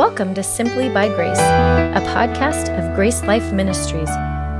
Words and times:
Welcome 0.00 0.32
to 0.36 0.42
Simply 0.42 0.88
by 0.88 1.08
Grace, 1.08 1.38
a 1.38 2.02
podcast 2.06 2.74
of 2.74 2.96
Grace 2.96 3.22
Life 3.22 3.52
Ministries 3.52 4.08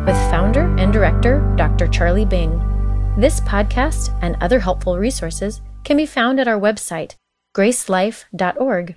with 0.04 0.14
founder 0.30 0.66
and 0.76 0.92
director 0.92 1.40
Dr. 1.56 1.88
Charlie 1.88 2.26
Bing. 2.26 2.58
This 3.16 3.40
podcast 3.40 4.14
and 4.20 4.36
other 4.42 4.60
helpful 4.60 4.98
resources 4.98 5.62
can 5.82 5.96
be 5.96 6.04
found 6.04 6.40
at 6.40 6.46
our 6.46 6.60
website, 6.60 7.14
gracelife.org. 7.56 8.96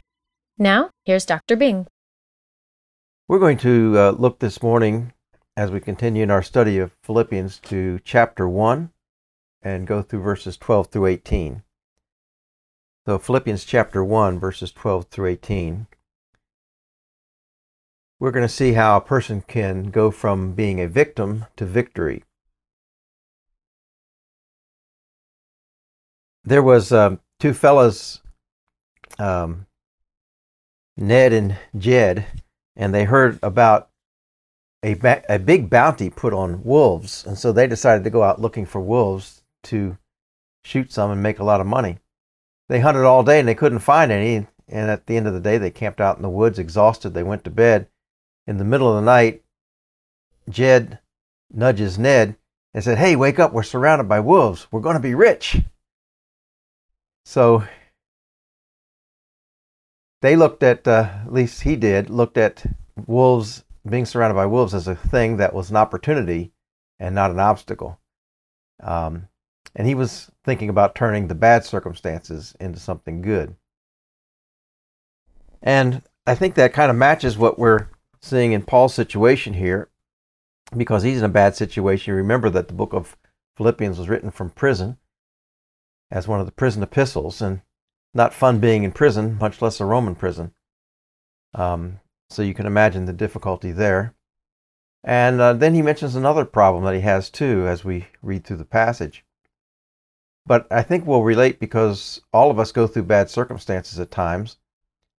Now, 0.57 0.89
here's 1.05 1.25
Dr. 1.25 1.55
Bing. 1.55 1.87
We're 3.29 3.39
going 3.39 3.59
to 3.59 3.93
uh, 3.97 4.11
look 4.11 4.39
this 4.39 4.61
morning 4.61 5.13
as 5.55 5.71
we 5.71 5.79
continue 5.79 6.23
in 6.23 6.29
our 6.29 6.43
study 6.43 6.77
of 6.77 6.91
Philippians 7.03 7.59
to 7.59 8.01
chapter 8.03 8.49
1 8.49 8.89
and 9.61 9.87
go 9.87 10.01
through 10.01 10.23
verses 10.23 10.57
12 10.57 10.87
through 10.87 11.05
18. 11.05 11.63
So, 13.05 13.17
Philippians 13.17 13.63
chapter 13.63 14.03
1, 14.03 14.41
verses 14.41 14.73
12 14.73 15.05
through 15.05 15.27
18. 15.27 15.87
We're 18.23 18.31
going 18.31 18.47
to 18.47 18.53
see 18.53 18.71
how 18.71 18.95
a 18.95 19.01
person 19.01 19.43
can 19.49 19.91
go 19.91 20.09
from 20.09 20.53
being 20.53 20.79
a 20.79 20.87
victim 20.87 21.45
to 21.57 21.65
victory. 21.65 22.23
There 26.45 26.63
was 26.63 26.93
um, 26.93 27.19
two 27.41 27.53
fellas, 27.53 28.21
um, 29.19 29.65
Ned 30.95 31.33
and 31.33 31.57
Jed, 31.77 32.25
and 32.77 32.93
they 32.93 33.03
heard 33.03 33.39
about 33.43 33.89
a, 34.83 34.93
ba- 34.93 35.25
a 35.27 35.37
big 35.37 35.69
bounty 35.69 36.09
put 36.09 36.31
on 36.31 36.63
wolves, 36.63 37.25
and 37.25 37.37
so 37.37 37.51
they 37.51 37.67
decided 37.67 38.05
to 38.05 38.09
go 38.09 38.23
out 38.23 38.39
looking 38.39 38.65
for 38.65 38.79
wolves 38.79 39.43
to 39.63 39.97
shoot 40.63 40.93
some 40.93 41.11
and 41.11 41.21
make 41.21 41.39
a 41.39 41.43
lot 41.43 41.59
of 41.59 41.67
money. 41.67 41.97
They 42.69 42.79
hunted 42.79 43.03
all 43.03 43.23
day 43.25 43.39
and 43.39 43.49
they 43.49 43.53
couldn't 43.53 43.79
find 43.79 44.13
any, 44.13 44.47
and 44.69 44.89
at 44.89 45.07
the 45.07 45.17
end 45.17 45.27
of 45.27 45.33
the 45.33 45.41
day, 45.41 45.57
they 45.57 45.71
camped 45.71 45.99
out 45.99 46.15
in 46.15 46.23
the 46.23 46.29
woods 46.29 46.57
exhausted. 46.57 47.13
They 47.13 47.23
went 47.23 47.43
to 47.43 47.49
bed. 47.49 47.89
In 48.45 48.57
the 48.57 48.65
middle 48.65 48.89
of 48.89 48.95
the 48.95 49.05
night, 49.05 49.43
Jed 50.49 50.99
nudges 51.51 51.97
Ned 51.97 52.35
and 52.73 52.83
said, 52.83 52.97
Hey, 52.97 53.15
wake 53.15 53.39
up, 53.39 53.53
we're 53.53 53.63
surrounded 53.63 54.09
by 54.09 54.19
wolves. 54.19 54.67
We're 54.71 54.81
going 54.81 54.95
to 54.95 55.01
be 55.01 55.15
rich. 55.15 55.61
So 57.25 57.63
they 60.21 60.35
looked 60.35 60.63
at, 60.63 60.87
uh, 60.87 61.09
at 61.25 61.33
least 61.33 61.61
he 61.63 61.75
did, 61.75 62.09
looked 62.09 62.37
at 62.37 62.65
wolves, 63.05 63.63
being 63.87 64.05
surrounded 64.05 64.35
by 64.35 64.45
wolves 64.45 64.73
as 64.73 64.87
a 64.87 64.95
thing 64.95 65.37
that 65.37 65.53
was 65.53 65.69
an 65.69 65.77
opportunity 65.77 66.51
and 66.99 67.15
not 67.15 67.31
an 67.31 67.39
obstacle. 67.39 67.99
Um, 68.81 69.27
and 69.75 69.87
he 69.87 69.95
was 69.95 70.31
thinking 70.43 70.69
about 70.69 70.95
turning 70.95 71.27
the 71.27 71.35
bad 71.35 71.65
circumstances 71.65 72.55
into 72.59 72.79
something 72.79 73.21
good. 73.21 73.55
And 75.61 76.01
I 76.27 76.35
think 76.35 76.55
that 76.55 76.73
kind 76.73 76.89
of 76.91 76.97
matches 76.97 77.37
what 77.37 77.57
we're 77.57 77.87
seeing 78.23 78.53
in 78.53 78.63
Paul's 78.63 78.93
situation 78.93 79.53
here 79.53 79.89
because 80.75 81.03
he's 81.03 81.19
in 81.19 81.25
a 81.25 81.29
bad 81.29 81.55
situation. 81.55 82.13
Remember 82.13 82.49
that 82.49 82.69
the 82.69 82.73
book 82.73 82.93
of 82.93 83.17
Philippians 83.57 83.99
was 83.99 84.07
written 84.07 84.31
from 84.31 84.49
prison 84.49 84.97
as 86.09 86.27
one 86.27 86.39
of 86.39 86.45
the 86.45 86.51
prison 86.51 86.83
epistles, 86.83 87.41
and 87.41 87.61
not 88.13 88.33
fun 88.33 88.59
being 88.59 88.83
in 88.83 88.91
prison, 88.91 89.37
much 89.39 89.61
less 89.61 89.79
a 89.79 89.85
Roman 89.85 90.15
prison. 90.15 90.53
Um, 91.53 91.99
so 92.29 92.43
you 92.43 92.53
can 92.53 92.67
imagine 92.67 93.05
the 93.05 93.13
difficulty 93.13 93.71
there. 93.71 94.13
And 95.03 95.41
uh, 95.41 95.53
then 95.53 95.73
he 95.73 95.81
mentions 95.81 96.15
another 96.15 96.45
problem 96.45 96.85
that 96.85 96.93
he 96.93 97.01
has 97.01 97.29
too 97.29 97.67
as 97.67 97.83
we 97.83 98.07
read 98.21 98.45
through 98.45 98.57
the 98.57 98.65
passage. 98.65 99.25
But 100.45 100.67
I 100.71 100.83
think 100.83 101.05
we'll 101.05 101.23
relate 101.23 101.59
because 101.59 102.21
all 102.31 102.51
of 102.51 102.59
us 102.59 102.71
go 102.71 102.85
through 102.87 103.03
bad 103.03 103.29
circumstances 103.29 103.99
at 103.99 104.11
times 104.11 104.57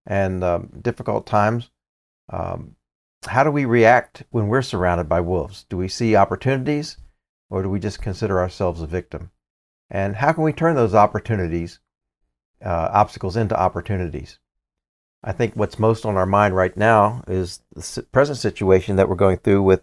and 0.06 0.44
um, 0.44 0.70
difficult 0.80 1.26
times. 1.26 1.70
Um, 2.30 2.76
how 3.26 3.44
do 3.44 3.50
we 3.50 3.64
react 3.64 4.24
when 4.30 4.48
we're 4.48 4.62
surrounded 4.62 5.08
by 5.08 5.20
wolves? 5.20 5.64
Do 5.68 5.76
we 5.76 5.88
see 5.88 6.16
opportunities 6.16 6.96
or 7.50 7.62
do 7.62 7.68
we 7.68 7.80
just 7.80 8.02
consider 8.02 8.38
ourselves 8.40 8.80
a 8.80 8.86
victim? 8.86 9.30
And 9.90 10.16
how 10.16 10.32
can 10.32 10.44
we 10.44 10.52
turn 10.52 10.76
those 10.76 10.94
opportunities, 10.94 11.78
uh, 12.64 12.88
obstacles, 12.92 13.36
into 13.36 13.58
opportunities? 13.58 14.38
I 15.22 15.32
think 15.32 15.54
what's 15.54 15.78
most 15.78 16.04
on 16.04 16.16
our 16.16 16.26
mind 16.26 16.54
right 16.54 16.76
now 16.76 17.22
is 17.26 17.62
the 17.74 18.02
present 18.12 18.38
situation 18.38 18.96
that 18.96 19.08
we're 19.08 19.14
going 19.14 19.38
through 19.38 19.62
with 19.62 19.82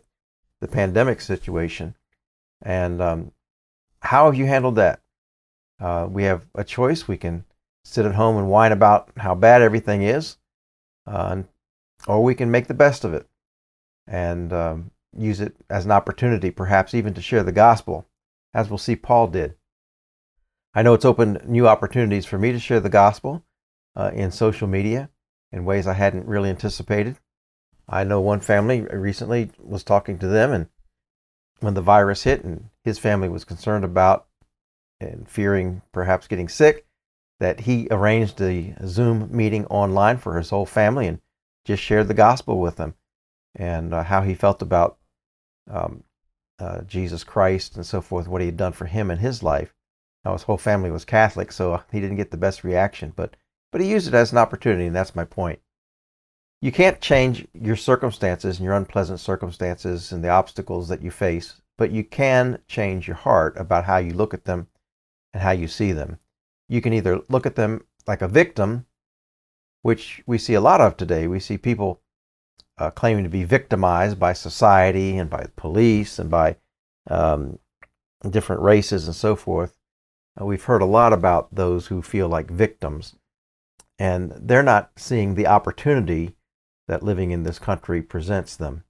the 0.59 0.67
pandemic 0.67 1.21
situation. 1.21 1.95
And 2.61 3.01
um, 3.01 3.31
how 4.01 4.25
have 4.25 4.35
you 4.35 4.45
handled 4.45 4.75
that? 4.75 5.01
Uh, 5.79 6.07
we 6.09 6.23
have 6.23 6.47
a 6.53 6.63
choice. 6.63 7.07
We 7.07 7.17
can 7.17 7.45
sit 7.83 8.05
at 8.05 8.13
home 8.13 8.37
and 8.37 8.49
whine 8.49 8.71
about 8.71 9.09
how 9.17 9.33
bad 9.33 9.63
everything 9.63 10.03
is, 10.03 10.37
uh, 11.07 11.41
or 12.07 12.23
we 12.23 12.35
can 12.35 12.51
make 12.51 12.67
the 12.67 12.75
best 12.75 13.03
of 13.03 13.13
it 13.15 13.27
and 14.11 14.51
um, 14.51 14.91
use 15.17 15.39
it 15.39 15.55
as 15.69 15.85
an 15.85 15.91
opportunity, 15.91 16.51
perhaps 16.51 16.93
even 16.93 17.13
to 17.13 17.21
share 17.21 17.43
the 17.43 17.51
gospel, 17.53 18.05
as 18.53 18.69
we'll 18.69 18.77
see 18.77 18.97
Paul 18.97 19.27
did. 19.27 19.55
I 20.75 20.83
know 20.83 20.93
it's 20.93 21.05
opened 21.05 21.47
new 21.47 21.65
opportunities 21.67 22.25
for 22.25 22.37
me 22.37 22.51
to 22.51 22.59
share 22.59 22.81
the 22.81 22.89
gospel 22.89 23.43
uh, 23.95 24.11
in 24.13 24.31
social 24.31 24.67
media 24.67 25.09
in 25.51 25.65
ways 25.65 25.87
I 25.87 25.93
hadn't 25.93 26.27
really 26.27 26.49
anticipated. 26.49 27.19
I 27.87 28.03
know 28.03 28.19
one 28.19 28.41
family 28.41 28.81
recently 28.81 29.51
was 29.57 29.83
talking 29.83 30.17
to 30.19 30.27
them, 30.27 30.51
and 30.51 30.67
when 31.61 31.73
the 31.73 31.81
virus 31.81 32.23
hit, 32.23 32.43
and 32.43 32.69
his 32.83 32.99
family 32.99 33.29
was 33.29 33.45
concerned 33.45 33.85
about 33.85 34.27
and 34.99 35.27
fearing 35.27 35.81
perhaps 35.93 36.27
getting 36.27 36.49
sick, 36.49 36.85
that 37.39 37.61
he 37.61 37.87
arranged 37.89 38.41
a 38.41 38.75
Zoom 38.85 39.29
meeting 39.35 39.65
online 39.67 40.17
for 40.17 40.37
his 40.37 40.49
whole 40.49 40.65
family 40.65 41.07
and 41.07 41.21
just 41.63 41.81
shared 41.81 42.07
the 42.09 42.13
gospel 42.13 42.59
with 42.59 42.75
them 42.75 42.95
and 43.55 43.93
uh, 43.93 44.03
how 44.03 44.21
he 44.21 44.33
felt 44.33 44.61
about 44.61 44.97
um, 45.69 46.03
uh, 46.59 46.81
Jesus 46.81 47.23
Christ 47.23 47.75
and 47.75 47.85
so 47.85 48.01
forth, 48.01 48.27
what 48.27 48.41
he 48.41 48.47
had 48.47 48.57
done 48.57 48.73
for 48.73 48.85
him 48.85 49.11
in 49.11 49.17
his 49.17 49.43
life. 49.43 49.73
Now, 50.23 50.33
his 50.33 50.43
whole 50.43 50.57
family 50.57 50.91
was 50.91 51.05
Catholic, 51.05 51.51
so 51.51 51.81
he 51.91 51.99
didn't 51.99 52.17
get 52.17 52.31
the 52.31 52.37
best 52.37 52.63
reaction, 52.63 53.13
but, 53.15 53.35
but 53.71 53.81
he 53.81 53.89
used 53.89 54.07
it 54.07 54.13
as 54.13 54.31
an 54.31 54.37
opportunity, 54.37 54.85
and 54.85 54.95
that's 54.95 55.15
my 55.15 55.25
point. 55.25 55.59
You 56.61 56.71
can't 56.71 57.01
change 57.01 57.47
your 57.53 57.75
circumstances 57.75 58.57
and 58.57 58.65
your 58.65 58.75
unpleasant 58.75 59.19
circumstances 59.19 60.11
and 60.11 60.23
the 60.23 60.29
obstacles 60.29 60.89
that 60.89 61.01
you 61.01 61.09
face, 61.09 61.59
but 61.77 61.89
you 61.89 62.03
can 62.03 62.59
change 62.67 63.07
your 63.07 63.15
heart 63.15 63.57
about 63.57 63.85
how 63.85 63.97
you 63.97 64.13
look 64.13 64.35
at 64.35 64.45
them 64.45 64.67
and 65.33 65.41
how 65.41 65.51
you 65.51 65.67
see 65.67 65.91
them. 65.91 66.19
You 66.69 66.81
can 66.81 66.93
either 66.93 67.21
look 67.29 67.47
at 67.47 67.55
them 67.55 67.85
like 68.05 68.21
a 68.21 68.27
victim, 68.27 68.85
which 69.81 70.21
we 70.27 70.37
see 70.37 70.53
a 70.53 70.61
lot 70.61 70.81
of 70.81 70.95
today. 70.95 71.25
We 71.25 71.39
see 71.39 71.57
people 71.57 72.00
uh, 72.81 72.89
claiming 72.89 73.23
to 73.23 73.29
be 73.29 73.43
victimized 73.43 74.19
by 74.19 74.33
society 74.33 75.15
and 75.15 75.29
by 75.29 75.45
police 75.55 76.17
and 76.17 76.31
by 76.31 76.55
um, 77.07 77.59
different 78.27 78.63
races 78.63 79.05
and 79.05 79.15
so 79.15 79.35
forth. 79.35 79.77
Uh, 80.39 80.45
we've 80.45 80.63
heard 80.63 80.81
a 80.81 80.85
lot 80.85 81.13
about 81.13 81.53
those 81.53 81.87
who 81.87 82.01
feel 82.01 82.27
like 82.27 82.49
victims, 82.49 83.15
and 83.99 84.33
they're 84.35 84.63
not 84.63 84.89
seeing 84.95 85.35
the 85.35 85.45
opportunity 85.45 86.35
that 86.87 87.03
living 87.03 87.29
in 87.29 87.43
this 87.43 87.59
country 87.59 88.01
presents 88.01 88.55
them. 88.55 88.83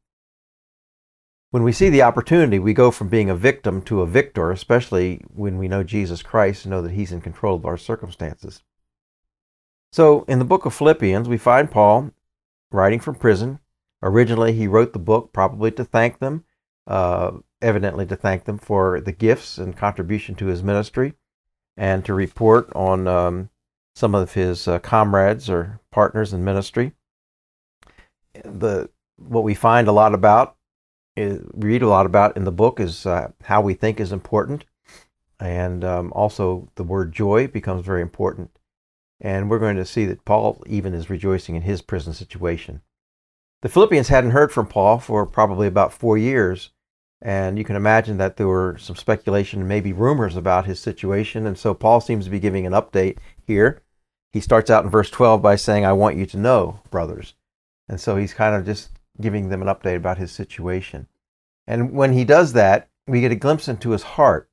When 1.50 1.64
we 1.64 1.74
see 1.74 1.90
the 1.90 2.04
opportunity, 2.04 2.60
we 2.60 2.74
go 2.74 2.92
from 2.92 3.10
being 3.10 3.30
a 3.30 3.36
victim 3.36 3.82
to 3.84 4.02
a 4.02 4.08
victor, 4.08 4.52
especially 4.52 5.22
when 5.28 5.58
we 5.58 5.68
know 5.68 5.84
Jesus 5.84 6.24
Christ 6.24 6.64
and 6.64 6.72
know 6.72 6.82
that 6.82 6.94
He's 6.94 7.12
in 7.12 7.20
control 7.20 7.58
of 7.58 7.66
our 7.66 7.78
circumstances. 7.78 8.64
So, 9.92 10.24
in 10.30 10.40
the 10.40 10.46
book 10.46 10.66
of 10.66 10.74
Philippians, 10.74 11.28
we 11.28 11.38
find 11.38 11.70
Paul 11.70 12.12
writing 12.72 13.02
from 13.02 13.16
prison. 13.16 13.60
Originally, 14.04 14.54
he 14.54 14.68
wrote 14.68 14.94
the 14.94 15.00
book 15.00 15.32
probably 15.34 15.72
to 15.72 15.84
thank 15.84 16.20
them, 16.20 16.44
uh, 16.88 17.32
evidently 17.62 18.06
to 18.08 18.16
thank 18.16 18.46
them 18.46 18.58
for 18.58 19.00
the 19.00 19.12
gifts 19.12 19.58
and 19.58 19.78
contribution 19.78 20.36
to 20.36 20.48
his 20.48 20.64
ministry, 20.64 21.14
and 21.78 22.04
to 22.06 22.14
report 22.14 22.72
on 22.74 23.08
um, 23.08 23.50
some 23.96 24.16
of 24.16 24.34
his 24.34 24.68
uh, 24.68 24.80
comrades 24.80 25.50
or 25.50 25.80
partners 25.92 26.34
in 26.34 26.44
ministry. 26.44 26.94
The 28.44 28.90
what 29.18 29.44
we 29.44 29.54
find 29.54 29.88
a 29.88 29.92
lot 29.92 30.16
about 30.16 30.56
read 31.18 31.82
a 31.82 31.88
lot 31.88 32.06
about 32.06 32.38
in 32.38 32.44
the 32.44 32.52
book 32.52 32.80
is 32.80 33.06
uh, 33.06 33.32
how 33.44 33.62
we 33.62 33.74
think 33.74 34.00
is 34.00 34.12
important. 34.12 34.66
And 35.40 35.84
um, 35.84 36.14
also, 36.14 36.70
the 36.76 36.84
word 36.84 37.12
joy 37.12 37.48
becomes 37.48 37.84
very 37.84 38.02
important. 38.02 38.52
And 39.20 39.50
we're 39.50 39.60
going 39.60 39.78
to 39.78 39.86
see 39.86 40.06
that 40.06 40.26
Paul 40.26 40.64
even 40.68 40.94
is 40.94 41.10
rejoicing 41.10 41.56
in 41.56 41.64
his 41.64 41.82
prison 41.82 42.14
situation. 42.14 42.82
The 43.62 43.70
Philippians 43.70 44.08
hadn't 44.08 44.32
heard 44.32 44.52
from 44.52 44.68
Paul 44.68 45.00
for 45.00 45.26
probably 45.26 45.68
about 45.68 45.94
four 45.94 46.18
years. 46.18 46.72
And 47.22 47.60
you 47.60 47.64
can 47.64 47.76
imagine 47.76 48.18
that 48.18 48.38
there 48.38 48.48
were 48.48 48.78
some 48.80 48.96
speculation 48.96 49.60
and 49.60 49.70
maybe 49.70 49.94
rumors 49.94 50.36
about 50.36 50.66
his 50.66 50.80
situation. 50.80 51.46
And 51.46 51.58
so 51.58 51.76
Paul 51.76 52.02
seems 52.02 52.26
to 52.26 52.32
be 52.32 52.40
giving 52.40 52.66
an 52.66 52.74
update 52.74 53.18
here. 53.46 53.84
He 54.32 54.40
starts 54.40 54.72
out 54.72 54.84
in 54.84 54.90
verse 54.90 55.12
12 55.12 55.42
by 55.42 55.56
saying, 55.56 55.86
I 55.86 55.94
want 55.94 56.18
you 56.18 56.26
to 56.26 56.38
know, 56.38 56.80
brothers. 56.90 57.36
And 57.88 58.00
so 58.00 58.16
he's 58.16 58.34
kind 58.34 58.56
of 58.56 58.66
just 58.66 58.90
giving 59.20 59.50
them 59.50 59.62
an 59.62 59.68
update 59.68 59.98
about 59.98 60.18
his 60.18 60.32
situation. 60.32 61.08
And 61.68 61.92
when 61.92 62.14
he 62.14 62.26
does 62.26 62.54
that, 62.54 62.90
we 63.08 63.22
get 63.22 63.32
a 63.32 63.36
glimpse 63.36 63.68
into 63.68 63.92
his 63.92 64.04
heart 64.04 64.50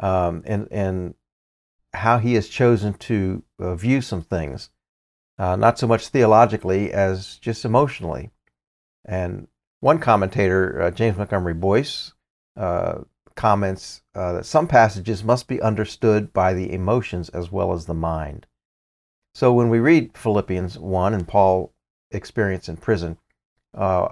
um, 0.00 0.42
and, 0.46 0.66
and 0.72 1.14
how 1.92 2.18
he 2.18 2.34
has 2.34 2.48
chosen 2.48 2.94
to 2.94 3.44
uh, 3.60 3.76
view 3.76 4.00
some 4.00 4.22
things. 4.22 4.70
Uh, 5.38 5.56
not 5.56 5.78
so 5.78 5.86
much 5.86 6.08
theologically 6.08 6.92
as 6.92 7.38
just 7.38 7.64
emotionally. 7.64 8.30
And 9.04 9.48
one 9.80 9.98
commentator, 9.98 10.80
uh, 10.80 10.90
James 10.90 11.16
Montgomery 11.16 11.54
Boice, 11.54 12.12
uh, 12.56 13.00
comments 13.34 14.02
uh, 14.14 14.34
that 14.34 14.46
some 14.46 14.68
passages 14.68 15.24
must 15.24 15.48
be 15.48 15.60
understood 15.60 16.32
by 16.32 16.54
the 16.54 16.72
emotions 16.72 17.28
as 17.30 17.50
well 17.50 17.72
as 17.72 17.86
the 17.86 17.94
mind. 17.94 18.46
So 19.34 19.52
when 19.52 19.68
we 19.68 19.80
read 19.80 20.16
Philippians 20.16 20.78
1 20.78 21.14
and 21.14 21.26
Paul 21.26 21.72
experience 22.12 22.68
in 22.68 22.76
prison, 22.76 23.18
uh, 23.76 24.08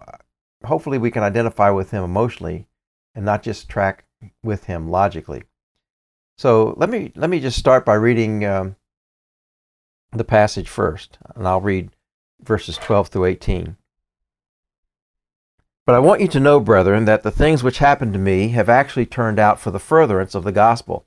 hopefully 0.64 0.98
we 0.98 1.12
can 1.12 1.22
identify 1.22 1.70
with 1.70 1.92
him 1.92 2.02
emotionally 2.02 2.66
and 3.14 3.24
not 3.24 3.42
just 3.42 3.68
track 3.68 4.04
with 4.42 4.64
him 4.64 4.90
logically. 4.90 5.44
So 6.38 6.74
let 6.76 6.90
me 6.90 7.12
let 7.14 7.30
me 7.30 7.40
just 7.40 7.58
start 7.58 7.84
by 7.84 7.94
reading 7.94 8.44
um, 8.44 8.76
the 10.12 10.24
passage 10.24 10.68
first, 10.68 11.18
and 11.34 11.46
I'll 11.46 11.60
read 11.60 11.90
verses 12.42 12.76
12 12.76 13.08
through 13.08 13.24
18. 13.26 13.76
But 15.84 15.94
I 15.94 15.98
want 15.98 16.20
you 16.20 16.28
to 16.28 16.40
know, 16.40 16.60
brethren, 16.60 17.06
that 17.06 17.22
the 17.22 17.30
things 17.30 17.62
which 17.62 17.78
happened 17.78 18.12
to 18.12 18.18
me 18.18 18.48
have 18.48 18.68
actually 18.68 19.06
turned 19.06 19.38
out 19.38 19.58
for 19.58 19.70
the 19.70 19.80
furtherance 19.80 20.34
of 20.34 20.44
the 20.44 20.52
gospel, 20.52 21.06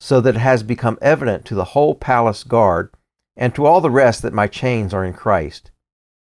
so 0.00 0.20
that 0.20 0.34
it 0.34 0.40
has 0.40 0.62
become 0.62 0.98
evident 1.00 1.44
to 1.46 1.54
the 1.54 1.64
whole 1.64 1.94
palace 1.94 2.44
guard 2.44 2.90
and 3.36 3.54
to 3.54 3.64
all 3.64 3.80
the 3.80 3.90
rest 3.90 4.22
that 4.22 4.32
my 4.32 4.46
chains 4.46 4.92
are 4.92 5.04
in 5.04 5.14
Christ. 5.14 5.70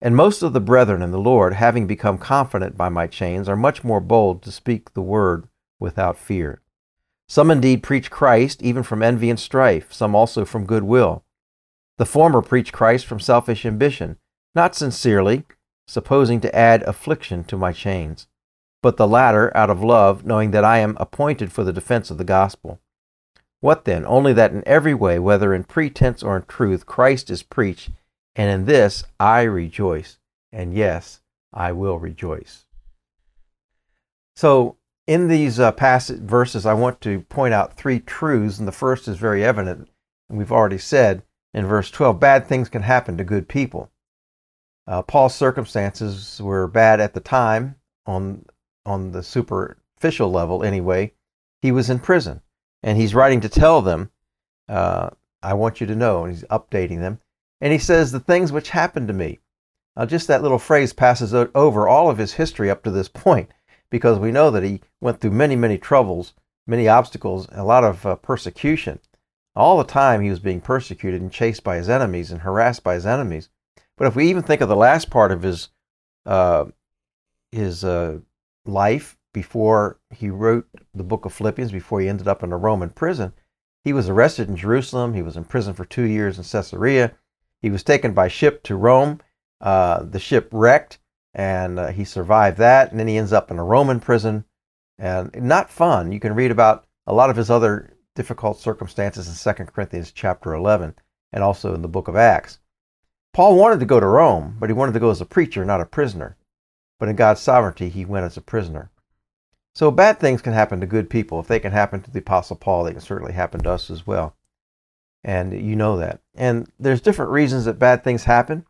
And 0.00 0.14
most 0.14 0.43
of 0.43 0.52
the 0.52 0.61
brethren 0.61 1.00
in 1.00 1.12
the 1.12 1.19
Lord, 1.19 1.55
having 1.55 1.87
become 1.87 2.19
confident 2.19 2.76
by 2.76 2.90
my 2.90 3.06
chains, 3.06 3.49
are 3.49 3.56
much 3.56 3.82
more 3.82 4.00
bold 4.00 4.43
to 4.43 4.52
speak 4.52 4.93
the 4.93 5.00
word 5.00 5.49
without 5.81 6.19
fear. 6.19 6.61
Some 7.26 7.50
indeed 7.50 7.82
preach 7.82 8.11
Christ, 8.11 8.62
even 8.62 8.82
from 8.82 9.02
envy 9.02 9.31
and 9.31 9.40
strife, 9.40 9.93
some 9.93 10.14
also 10.14 10.44
from 10.44 10.67
good 10.67 10.82
will. 10.82 11.24
The 11.96 12.06
former 12.06 12.43
preach 12.43 12.73
Christ 12.73 13.06
from 13.06 13.20
selfish 13.20 13.64
ambition, 13.64 14.19
not 14.55 14.75
sincerely, 14.75 15.44
supposing 15.87 16.41
to 16.41 16.55
add 16.55 16.82
affliction 16.82 17.44
to 17.44 17.56
my 17.56 17.73
chains, 17.73 18.26
but 18.82 18.96
the 18.96 19.06
latter 19.06 19.55
out 19.56 19.70
of 19.70 19.82
love, 19.82 20.25
knowing 20.25 20.50
that 20.50 20.64
I 20.64 20.79
am 20.79 20.96
appointed 20.99 21.52
for 21.52 21.62
the 21.62 21.73
defense 21.73 22.11
of 22.11 22.19
the 22.19 22.25
gospel. 22.25 22.81
What 23.61 23.85
then? 23.85 24.05
Only 24.05 24.32
that 24.35 24.52
in 24.52 24.62
every 24.67 24.93
way, 24.93 25.19
whether 25.19 25.55
in 25.55 25.64
pretense 25.64 26.23
or 26.23 26.37
in 26.37 26.43
truth, 26.43 26.85
Christ 26.85 27.31
is 27.31 27.43
preached, 27.43 27.91
and 28.35 28.50
in 28.50 28.67
this 28.67 29.05
I 29.19 29.43
rejoice. 29.43 30.19
And 30.52 30.75
yes, 30.75 31.20
I 31.52 31.73
will 31.73 31.99
rejoice. 31.99 32.67
So, 34.37 34.76
in 35.06 35.29
these 35.29 35.61
uh, 35.61 35.73
passage 35.73 36.20
verses, 36.20 36.67
I 36.67 36.75
want 36.75 37.00
to 37.02 37.20
point 37.20 37.55
out 37.55 37.76
three 37.76 38.00
truths, 38.00 38.58
and 38.58 38.67
the 38.67 38.73
first 38.73 39.06
is 39.06 39.17
very 39.17 39.44
evident, 39.44 39.88
and 40.29 40.38
we've 40.38 40.52
already 40.52 40.79
said 40.79 41.23
in 41.54 41.66
verse 41.66 41.90
12 41.90 42.18
bad 42.20 42.46
things 42.46 42.68
can 42.68 42.82
happen 42.82 43.16
to 43.16 43.24
good 43.24 43.48
people. 43.48 43.90
Uh, 44.86 45.00
Paul's 45.00 45.34
circumstances 45.34 46.40
were 46.42 46.66
bad 46.66 47.00
at 47.00 47.14
the 47.14 47.20
time, 47.20 47.76
on, 48.04 48.44
on 48.84 49.12
the 49.12 49.22
superficial 49.22 50.30
level 50.30 50.62
anyway. 50.62 51.12
He 51.62 51.72
was 51.72 51.88
in 51.88 52.00
prison, 52.00 52.42
and 52.82 52.98
he's 52.98 53.14
writing 53.14 53.40
to 53.40 53.48
tell 53.48 53.80
them, 53.80 54.10
uh, 54.68 55.10
I 55.42 55.54
want 55.54 55.80
you 55.80 55.86
to 55.86 55.94
know, 55.94 56.24
and 56.24 56.34
he's 56.34 56.44
updating 56.44 56.98
them. 56.98 57.20
And 57.60 57.72
he 57.72 57.78
says, 57.78 58.12
The 58.12 58.20
things 58.20 58.52
which 58.52 58.70
happened 58.70 59.08
to 59.08 59.14
me. 59.14 59.38
Now, 59.96 60.04
just 60.04 60.26
that 60.26 60.42
little 60.42 60.58
phrase 60.58 60.92
passes 60.92 61.32
over 61.32 61.88
all 61.88 62.10
of 62.10 62.18
his 62.18 62.34
history 62.34 62.68
up 62.68 62.82
to 62.82 62.90
this 62.90 63.08
point, 63.08 63.50
because 63.88 64.18
we 64.18 64.32
know 64.32 64.50
that 64.50 64.64
he 64.64 64.80
went 65.00 65.20
through 65.20 65.30
many, 65.30 65.56
many 65.56 65.78
troubles, 65.78 66.34
many 66.66 66.88
obstacles, 66.88 67.46
a 67.52 67.64
lot 67.64 67.84
of 67.84 68.04
uh, 68.04 68.16
persecution. 68.16 68.98
All 69.56 69.78
the 69.78 69.84
time 69.84 70.20
he 70.20 70.30
was 70.30 70.40
being 70.40 70.60
persecuted 70.60 71.20
and 71.20 71.30
chased 71.30 71.62
by 71.62 71.76
his 71.76 71.88
enemies 71.88 72.32
and 72.32 72.40
harassed 72.40 72.82
by 72.82 72.94
his 72.94 73.06
enemies. 73.06 73.48
But 73.96 74.08
if 74.08 74.16
we 74.16 74.28
even 74.28 74.42
think 74.42 74.60
of 74.60 74.68
the 74.68 74.76
last 74.76 75.10
part 75.10 75.30
of 75.30 75.42
his 75.42 75.68
uh, 76.26 76.66
his 77.52 77.84
uh, 77.84 78.18
life 78.64 79.16
before 79.32 80.00
he 80.10 80.30
wrote 80.30 80.66
the 80.94 81.04
book 81.04 81.24
of 81.24 81.32
Philippians, 81.32 81.70
before 81.70 82.00
he 82.00 82.08
ended 82.08 82.26
up 82.26 82.42
in 82.42 82.52
a 82.52 82.56
Roman 82.56 82.90
prison, 82.90 83.32
he 83.84 83.92
was 83.92 84.08
arrested 84.08 84.48
in 84.48 84.56
Jerusalem. 84.56 85.14
He 85.14 85.22
was 85.22 85.36
in 85.36 85.44
prison 85.44 85.74
for 85.74 85.84
two 85.84 86.04
years 86.04 86.38
in 86.38 86.44
Caesarea. 86.44 87.12
He 87.60 87.70
was 87.70 87.82
taken 87.82 88.14
by 88.14 88.28
ship 88.28 88.62
to 88.64 88.76
Rome. 88.76 89.20
Uh, 89.60 90.02
the 90.02 90.18
ship 90.18 90.48
wrecked, 90.50 90.98
and 91.32 91.78
uh, 91.78 91.88
he 91.88 92.04
survived 92.04 92.58
that. 92.58 92.90
And 92.90 92.98
then 92.98 93.08
he 93.08 93.18
ends 93.18 93.32
up 93.32 93.50
in 93.50 93.58
a 93.58 93.64
Roman 93.64 94.00
prison, 94.00 94.44
and 94.98 95.30
not 95.34 95.70
fun. 95.70 96.10
You 96.10 96.20
can 96.20 96.34
read 96.34 96.50
about 96.50 96.86
a 97.06 97.14
lot 97.14 97.30
of 97.30 97.36
his 97.36 97.50
other 97.50 97.94
difficult 98.14 98.61
circumstances 98.61 99.28
in 99.28 99.55
2 99.55 99.64
Corinthians 99.66 100.12
chapter 100.12 100.55
11, 100.55 100.94
and 101.32 101.43
also 101.43 101.75
in 101.75 101.82
the 101.82 101.88
book 101.88 102.08
of 102.08 102.16
Acts. 102.16 102.58
Paul 103.32 103.56
wanted 103.56 103.81
to 103.81 103.87
go 103.87 103.99
to 103.99 104.06
Rome, 104.06 104.56
but 104.61 104.70
he 104.70 104.75
wanted 104.75 104.93
to 104.93 105.00
go 105.00 105.11
as 105.11 105.20
a 105.20 105.26
preacher, 105.26 105.64
not 105.64 105.81
a 105.81 105.87
prisoner. 105.87 106.37
But 107.00 107.08
in 107.08 107.16
God's 107.16 107.40
sovereignty, 107.40 107.88
he 107.88 108.05
went 108.05 108.25
as 108.25 108.37
a 108.37 108.40
prisoner. 108.40 108.90
So 109.75 109.90
bad 109.90 110.20
things 110.20 110.40
can 110.40 110.52
happen 110.52 110.81
to 110.81 110.87
good 110.87 111.11
people. 111.11 111.40
If 111.40 111.49
they 111.49 111.58
can 111.58 111.72
happen 111.72 112.00
to 112.02 112.11
the 112.11 112.20
Apostle 112.20 112.55
Paul, 112.55 112.84
they 112.84 112.93
can 112.93 113.00
certainly 113.00 113.32
happen 113.32 113.61
to 113.64 113.70
us 113.70 113.90
as 113.90 114.06
well. 114.06 114.37
And 115.25 115.52
you 115.52 115.75
know 115.75 115.96
that. 115.96 116.20
And 116.37 116.70
there's 116.78 117.00
different 117.00 117.32
reasons 117.32 117.64
that 117.64 117.78
bad 117.78 118.05
things 118.05 118.25
happen. 118.25 118.66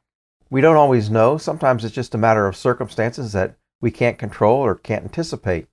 We 0.49 0.63
don't 0.63 0.77
always 0.77 1.11
know. 1.11 1.37
Sometimes 1.37 1.85
it's 1.85 1.95
just 1.95 2.15
a 2.15 2.19
matter 2.19 2.47
of 2.47 2.57
circumstances 2.57 3.33
that 3.33 3.57
we 3.83 3.91
can't 3.91 4.19
control 4.19 4.61
or 4.61 4.77
can't 4.77 5.05
anticipate. 5.05 5.67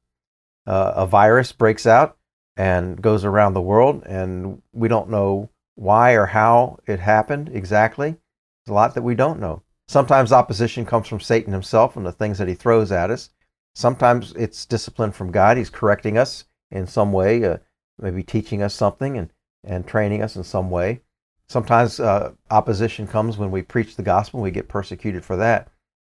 Uh, 0.68 0.92
a 0.96 1.06
virus 1.06 1.54
breaks 1.54 1.86
out 1.86 2.18
and 2.62 3.02
goes 3.02 3.26
around 3.26 3.56
the 3.56 3.60
world, 3.60 4.04
and 4.06 4.62
we 4.72 4.88
don't 4.88 5.10
know 5.10 5.50
why 5.74 6.12
or 6.12 6.28
how 6.28 6.78
it 6.86 7.00
happened 7.00 7.50
exactly. 7.52 8.12
There's 8.12 8.72
a 8.72 8.74
lot 8.74 8.94
that 8.94 9.02
we 9.02 9.16
don't 9.16 9.40
know. 9.40 9.64
Sometimes 9.88 10.32
opposition 10.32 10.86
comes 10.86 11.08
from 11.08 11.20
Satan 11.20 11.54
himself 11.54 11.98
and 11.98 12.06
the 12.06 12.12
things 12.12 12.38
that 12.38 12.48
he 12.48 12.54
throws 12.54 12.92
at 12.92 13.10
us. 13.10 13.32
Sometimes 13.74 14.32
it's 14.34 14.68
discipline 14.68 15.12
from 15.12 15.32
God. 15.32 15.58
He's 15.58 15.72
correcting 15.72 16.20
us 16.20 16.46
in 16.70 16.86
some 16.86 17.12
way, 17.12 17.44
uh, 17.44 17.58
maybe 18.00 18.22
teaching 18.22 18.62
us 18.62 18.76
something 18.76 19.18
and, 19.18 19.32
and 19.64 19.88
training 19.88 20.22
us 20.22 20.36
in 20.36 20.44
some 20.44 20.70
way. 20.70 21.02
Sometimes 21.48 22.00
uh, 22.00 22.34
opposition 22.52 23.08
comes 23.08 23.40
when 23.40 23.50
we 23.50 23.64
preach 23.64 23.96
the 23.96 24.04
gospel 24.04 24.38
and 24.38 24.44
we 24.44 24.52
get 24.52 24.70
persecuted 24.70 25.26
for 25.26 25.36
that. 25.38 25.68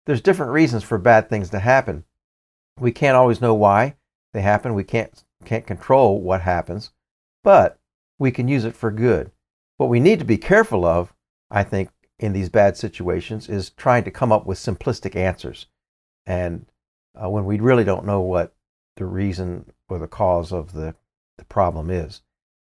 There's 0.04 0.20
different 0.20 0.52
reasons 0.52 0.84
for 0.84 0.98
bad 0.98 1.30
things 1.30 1.48
to 1.50 1.58
happen. 1.58 2.04
We 2.78 2.92
can't 2.92 3.16
always 3.16 3.40
know 3.40 3.54
why 3.54 3.96
they 4.34 4.42
happen. 4.42 4.74
We 4.74 4.84
can't, 4.84 5.23
can't 5.44 5.66
control 5.66 6.20
what 6.20 6.42
happens, 6.42 6.92
but 7.42 7.78
we 8.18 8.30
can 8.30 8.48
use 8.48 8.64
it 8.64 8.74
for 8.74 8.90
good. 8.90 9.30
What 9.76 9.88
we 9.88 10.00
need 10.00 10.18
to 10.20 10.24
be 10.24 10.38
careful 10.38 10.84
of, 10.84 11.12
I 11.50 11.64
think, 11.64 11.90
in 12.18 12.32
these 12.32 12.48
bad 12.48 12.76
situations 12.76 13.48
is 13.48 13.70
trying 13.70 14.04
to 14.04 14.10
come 14.10 14.32
up 14.32 14.46
with 14.46 14.58
simplistic 14.58 15.16
answers. 15.16 15.66
And 16.26 16.66
uh, 17.20 17.28
when 17.28 17.44
we 17.44 17.58
really 17.58 17.84
don't 17.84 18.06
know 18.06 18.20
what 18.20 18.54
the 18.96 19.04
reason 19.04 19.72
or 19.88 19.98
the 19.98 20.06
cause 20.06 20.52
of 20.52 20.72
the, 20.72 20.94
the 21.38 21.44
problem 21.44 21.90
is. 21.90 22.22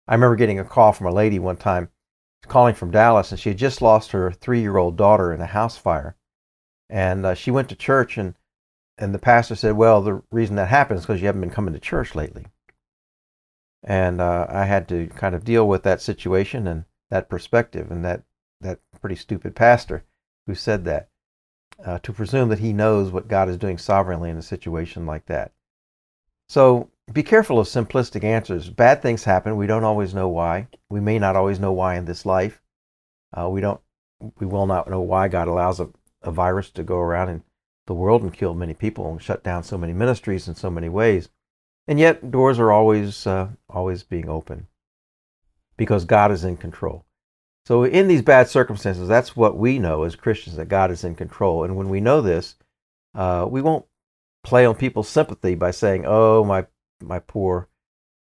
I 0.07 0.13
remember 0.13 0.35
getting 0.35 0.59
a 0.59 0.63
call 0.63 0.93
from 0.93 1.07
a 1.07 1.13
lady 1.13 1.39
one 1.39 1.57
time 1.57 1.89
calling 2.47 2.75
from 2.75 2.91
Dallas, 2.91 3.31
and 3.31 3.39
she 3.39 3.49
had 3.49 3.57
just 3.57 3.81
lost 3.81 4.11
her 4.11 4.31
three 4.31 4.61
year 4.61 4.77
old 4.77 4.97
daughter 4.97 5.33
in 5.33 5.41
a 5.41 5.45
house 5.45 5.77
fire. 5.77 6.15
And 6.89 7.25
uh, 7.25 7.33
she 7.35 7.51
went 7.51 7.69
to 7.69 7.75
church, 7.75 8.17
and, 8.17 8.35
and 8.97 9.13
the 9.13 9.19
pastor 9.19 9.55
said, 9.55 9.75
Well, 9.75 10.01
the 10.01 10.21
reason 10.31 10.55
that 10.55 10.67
happened 10.67 10.99
is 10.99 11.05
because 11.05 11.21
you 11.21 11.27
haven't 11.27 11.41
been 11.41 11.51
coming 11.51 11.73
to 11.73 11.79
church 11.79 12.15
lately. 12.15 12.47
And 13.83 14.19
uh, 14.19 14.47
I 14.49 14.65
had 14.65 14.87
to 14.89 15.07
kind 15.07 15.35
of 15.35 15.45
deal 15.45 15.67
with 15.67 15.83
that 15.83 16.01
situation 16.01 16.67
and 16.67 16.85
that 17.09 17.29
perspective, 17.29 17.91
and 17.91 18.03
that 18.05 18.23
that 18.61 18.79
pretty 18.99 19.15
stupid 19.15 19.55
pastor 19.55 20.03
who 20.45 20.53
said 20.53 20.83
that, 20.85 21.09
uh, 21.85 21.99
to 21.99 22.11
presume 22.11 22.49
that 22.49 22.59
he 22.59 22.73
knows 22.73 23.11
what 23.11 23.27
God 23.27 23.47
is 23.47 23.57
doing 23.57 23.77
sovereignly 23.77 24.29
in 24.29 24.37
a 24.37 24.41
situation 24.41 25.05
like 25.05 25.25
that. 25.27 25.53
So 26.49 26.89
be 27.13 27.23
careful 27.23 27.59
of 27.59 27.67
simplistic 27.67 28.23
answers. 28.23 28.69
Bad 28.69 29.01
things 29.01 29.23
happen. 29.23 29.55
We 29.55 29.67
don't 29.67 29.83
always 29.83 30.13
know 30.13 30.27
why. 30.27 30.67
We 30.89 30.99
may 30.99 31.19
not 31.19 31.35
always 31.35 31.59
know 31.59 31.71
why 31.71 31.95
in 31.95 32.05
this 32.05 32.25
life. 32.25 32.61
Uh, 33.31 33.49
we 33.49 33.61
don't. 33.61 33.79
We 34.39 34.45
will 34.45 34.65
not 34.65 34.89
know 34.89 35.01
why 35.01 35.29
God 35.29 35.47
allows 35.47 35.79
a, 35.79 35.89
a 36.21 36.31
virus 36.31 36.69
to 36.71 36.83
go 36.83 36.97
around 36.97 37.29
in 37.29 37.43
the 37.87 37.93
world 37.93 38.21
and 38.23 38.33
kill 38.33 38.53
many 38.53 38.73
people 38.73 39.09
and 39.09 39.21
shut 39.21 39.43
down 39.43 39.63
so 39.63 39.77
many 39.77 39.93
ministries 39.93 40.47
in 40.47 40.55
so 40.55 40.69
many 40.69 40.89
ways. 40.89 41.29
And 41.89 41.99
yet 41.99 42.29
doors 42.29 42.59
are 42.59 42.71
always 42.71 43.25
uh, 43.25 43.47
always 43.67 44.03
being 44.03 44.29
open 44.29 44.67
because 45.75 46.05
God 46.05 46.31
is 46.31 46.43
in 46.43 46.55
control. 46.55 47.03
So, 47.65 47.83
in 47.83 48.07
these 48.07 48.21
bad 48.21 48.47
circumstances, 48.47 49.07
that's 49.07 49.35
what 49.35 49.57
we 49.57 49.79
know 49.79 50.03
as 50.03 50.15
Christians 50.15 50.55
that 50.57 50.69
God 50.69 50.91
is 50.91 51.03
in 51.03 51.15
control. 51.15 51.63
And 51.63 51.75
when 51.75 51.89
we 51.89 51.99
know 51.99 52.21
this, 52.21 52.55
uh, 53.15 53.47
we 53.49 53.63
won't 53.63 53.87
play 54.43 54.67
on 54.67 54.75
people's 54.75 55.09
sympathy 55.09 55.55
by 55.55 55.71
saying, 55.71 56.03
"Oh, 56.05 56.43
my 56.43 56.67
my 57.01 57.17
poor 57.17 57.67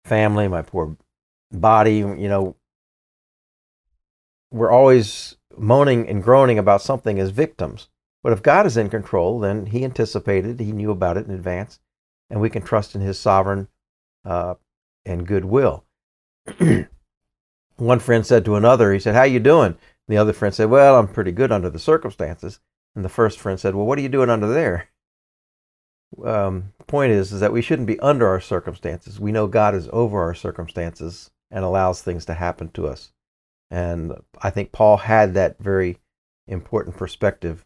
family, 0.05 0.47
my 0.47 0.63
poor 0.63 0.97
body." 1.51 1.97
You 1.97 2.29
know, 2.29 2.55
we're 4.49 4.71
always 4.71 5.37
moaning 5.55 6.09
and 6.09 6.23
groaning 6.23 6.57
about 6.57 6.81
something 6.81 7.19
as 7.19 7.29
victims. 7.29 7.89
But 8.23 8.33
if 8.33 8.41
God 8.41 8.65
is 8.65 8.75
in 8.75 8.89
control, 8.89 9.39
then 9.39 9.67
He 9.67 9.85
anticipated, 9.85 10.59
He 10.59 10.71
knew 10.71 10.89
about 10.89 11.17
it 11.17 11.27
in 11.27 11.31
advance, 11.31 11.79
and 12.31 12.41
we 12.41 12.49
can 12.49 12.63
trust 12.63 12.95
in 12.95 13.01
His 13.01 13.19
sovereign 13.19 13.67
uh, 14.25 14.55
and 15.05 15.27
goodwill. 15.27 15.85
one 17.75 17.99
friend 17.99 18.25
said 18.25 18.43
to 18.45 18.55
another, 18.55 18.91
he 18.91 18.99
said, 18.99 19.13
"How 19.13 19.23
you 19.23 19.39
doing?" 19.39 19.77
The 20.11 20.17
other 20.17 20.33
friend 20.33 20.53
said, 20.53 20.69
Well, 20.69 20.99
I'm 20.99 21.07
pretty 21.07 21.31
good 21.31 21.53
under 21.53 21.69
the 21.69 21.79
circumstances. 21.79 22.59
And 22.97 23.05
the 23.05 23.09
first 23.09 23.39
friend 23.39 23.57
said, 23.57 23.75
Well, 23.75 23.85
what 23.85 23.97
are 23.97 24.01
you 24.01 24.09
doing 24.09 24.29
under 24.29 24.47
there? 24.47 24.89
Um, 26.25 26.73
point 26.85 27.13
is, 27.13 27.31
is 27.31 27.39
that 27.39 27.53
we 27.53 27.61
shouldn't 27.61 27.87
be 27.87 27.99
under 28.01 28.27
our 28.27 28.41
circumstances. 28.41 29.21
We 29.21 29.31
know 29.31 29.47
God 29.47 29.73
is 29.73 29.87
over 29.93 30.21
our 30.21 30.35
circumstances 30.35 31.31
and 31.49 31.63
allows 31.63 32.01
things 32.01 32.25
to 32.25 32.33
happen 32.33 32.69
to 32.71 32.87
us. 32.87 33.13
And 33.69 34.13
I 34.41 34.49
think 34.49 34.73
Paul 34.73 34.97
had 34.97 35.33
that 35.35 35.57
very 35.59 35.97
important 36.45 36.97
perspective 36.97 37.65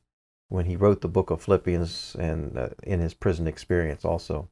when 0.50 0.66
he 0.66 0.76
wrote 0.76 1.02
the 1.02 1.08
book 1.08 1.32
of 1.32 1.42
Philippians 1.42 2.16
and 2.20 2.56
uh, 2.56 2.70
in 2.84 3.00
his 3.00 3.16
prison 3.16 3.48
experience 3.48 4.06
also. 4.06 4.50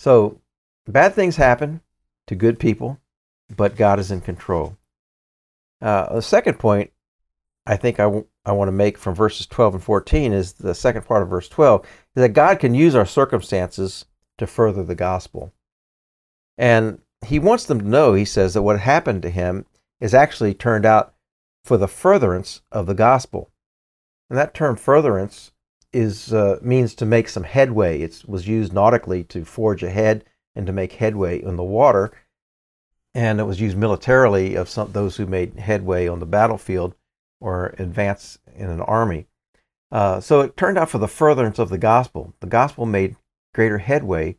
So, 0.00 0.40
bad 0.86 1.12
things 1.12 1.36
happen 1.36 1.82
to 2.26 2.34
good 2.34 2.58
people, 2.58 2.98
but 3.54 3.76
God 3.76 3.98
is 3.98 4.10
in 4.10 4.22
control. 4.22 4.78
Uh, 5.82 6.14
the 6.14 6.22
second 6.22 6.58
point 6.58 6.90
I 7.66 7.76
think 7.76 8.00
I, 8.00 8.04
w- 8.04 8.26
I 8.46 8.52
want 8.52 8.68
to 8.68 8.72
make 8.72 8.96
from 8.96 9.14
verses 9.14 9.46
12 9.46 9.74
and 9.74 9.84
14 9.84 10.32
is 10.32 10.54
the 10.54 10.74
second 10.74 11.04
part 11.04 11.22
of 11.22 11.28
verse 11.28 11.50
12 11.50 11.82
is 11.84 12.22
that 12.22 12.30
God 12.30 12.58
can 12.58 12.72
use 12.72 12.94
our 12.94 13.04
circumstances 13.04 14.06
to 14.38 14.46
further 14.46 14.82
the 14.82 14.94
gospel. 14.94 15.52
And 16.56 17.00
he 17.26 17.38
wants 17.38 17.66
them 17.66 17.80
to 17.80 17.86
know, 17.86 18.14
he 18.14 18.24
says, 18.24 18.54
that 18.54 18.62
what 18.62 18.80
happened 18.80 19.20
to 19.20 19.30
him 19.30 19.66
is 20.00 20.14
actually 20.14 20.54
turned 20.54 20.86
out 20.86 21.12
for 21.62 21.76
the 21.76 21.86
furtherance 21.86 22.62
of 22.72 22.86
the 22.86 22.94
gospel. 22.94 23.50
And 24.30 24.38
that 24.38 24.54
term 24.54 24.76
furtherance 24.76 25.52
is 25.92 26.32
uh, 26.32 26.58
means 26.62 26.94
to 26.94 27.06
make 27.06 27.28
some 27.28 27.44
headway. 27.44 28.00
It 28.00 28.22
was 28.26 28.46
used 28.46 28.72
nautically 28.72 29.24
to 29.24 29.44
forge 29.44 29.82
ahead 29.82 30.24
and 30.54 30.66
to 30.66 30.72
make 30.72 30.92
headway 30.94 31.42
in 31.42 31.56
the 31.56 31.64
water. 31.64 32.12
And 33.14 33.40
it 33.40 33.44
was 33.44 33.60
used 33.60 33.76
militarily 33.76 34.54
of 34.54 34.68
some 34.68 34.92
those 34.92 35.16
who 35.16 35.26
made 35.26 35.58
headway 35.58 36.06
on 36.06 36.20
the 36.20 36.26
battlefield 36.26 36.94
or 37.40 37.74
advance 37.78 38.38
in 38.54 38.70
an 38.70 38.80
army. 38.80 39.26
Uh, 39.90 40.20
so 40.20 40.40
it 40.40 40.56
turned 40.56 40.78
out 40.78 40.90
for 40.90 40.98
the 40.98 41.08
furtherance 41.08 41.58
of 41.58 41.68
the 41.68 41.78
gospel. 41.78 42.34
The 42.40 42.46
gospel 42.46 42.86
made 42.86 43.16
greater 43.54 43.78
headway 43.78 44.36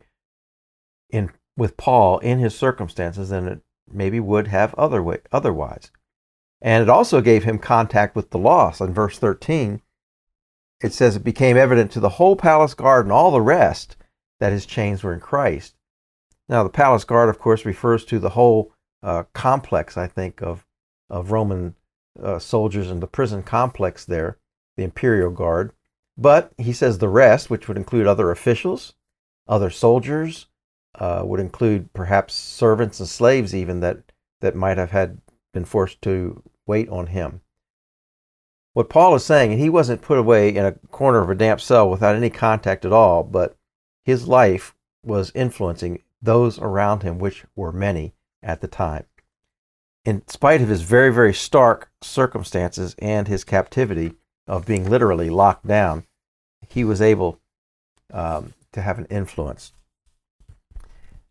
in 1.10 1.30
with 1.56 1.76
Paul 1.76 2.18
in 2.20 2.38
his 2.38 2.56
circumstances 2.56 3.28
than 3.28 3.46
it 3.46 3.60
maybe 3.92 4.18
would 4.18 4.46
have 4.46 4.74
other 4.74 5.02
way, 5.02 5.18
otherwise. 5.30 5.90
And 6.62 6.82
it 6.82 6.88
also 6.88 7.20
gave 7.20 7.44
him 7.44 7.58
contact 7.58 8.16
with 8.16 8.30
the 8.30 8.38
lost. 8.38 8.80
In 8.80 8.94
verse 8.94 9.18
13, 9.18 9.82
it 10.82 10.92
says 10.92 11.16
it 11.16 11.24
became 11.24 11.56
evident 11.56 11.92
to 11.92 12.00
the 12.00 12.08
whole 12.08 12.36
palace 12.36 12.74
guard 12.74 13.06
and 13.06 13.12
all 13.12 13.30
the 13.30 13.40
rest 13.40 13.96
that 14.40 14.52
his 14.52 14.66
chains 14.66 15.02
were 15.02 15.14
in 15.14 15.20
Christ. 15.20 15.76
Now, 16.48 16.64
the 16.64 16.68
palace 16.70 17.04
guard, 17.04 17.28
of 17.28 17.38
course, 17.38 17.64
refers 17.64 18.04
to 18.06 18.18
the 18.18 18.30
whole 18.30 18.72
uh, 19.02 19.24
complex, 19.32 19.96
I 19.96 20.08
think, 20.08 20.42
of, 20.42 20.66
of 21.08 21.30
Roman 21.30 21.76
uh, 22.20 22.38
soldiers 22.38 22.90
in 22.90 23.00
the 23.00 23.06
prison 23.06 23.42
complex 23.42 24.04
there, 24.04 24.38
the 24.76 24.82
imperial 24.82 25.30
guard. 25.30 25.72
But 26.18 26.52
he 26.58 26.72
says 26.72 26.98
the 26.98 27.08
rest, 27.08 27.48
which 27.48 27.68
would 27.68 27.76
include 27.76 28.06
other 28.06 28.30
officials, 28.30 28.94
other 29.48 29.70
soldiers, 29.70 30.46
uh, 30.96 31.22
would 31.24 31.40
include 31.40 31.92
perhaps 31.94 32.34
servants 32.34 33.00
and 33.00 33.08
slaves 33.08 33.54
even 33.54 33.80
that, 33.80 33.98
that 34.40 34.56
might 34.56 34.76
have 34.76 34.90
had 34.90 35.18
been 35.54 35.64
forced 35.64 36.02
to 36.02 36.42
wait 36.66 36.88
on 36.88 37.06
him. 37.06 37.40
What 38.74 38.88
Paul 38.88 39.14
is 39.14 39.24
saying, 39.24 39.52
and 39.52 39.60
he 39.60 39.68
wasn't 39.68 40.00
put 40.00 40.18
away 40.18 40.48
in 40.48 40.64
a 40.64 40.72
corner 40.72 41.20
of 41.20 41.28
a 41.28 41.34
damp 41.34 41.60
cell 41.60 41.90
without 41.90 42.16
any 42.16 42.30
contact 42.30 42.84
at 42.84 42.92
all, 42.92 43.22
but 43.22 43.56
his 44.04 44.26
life 44.26 44.74
was 45.04 45.32
influencing 45.34 46.02
those 46.22 46.58
around 46.58 47.02
him, 47.02 47.18
which 47.18 47.44
were 47.54 47.72
many 47.72 48.14
at 48.42 48.60
the 48.60 48.68
time. 48.68 49.04
In 50.04 50.26
spite 50.26 50.62
of 50.62 50.68
his 50.68 50.82
very, 50.82 51.12
very 51.12 51.34
stark 51.34 51.90
circumstances 52.00 52.96
and 52.98 53.28
his 53.28 53.44
captivity 53.44 54.14
of 54.46 54.66
being 54.66 54.88
literally 54.88 55.30
locked 55.30 55.66
down, 55.66 56.06
he 56.68 56.82
was 56.82 57.02
able 57.02 57.40
um, 58.12 58.54
to 58.72 58.80
have 58.80 58.98
an 58.98 59.06
influence. 59.06 59.72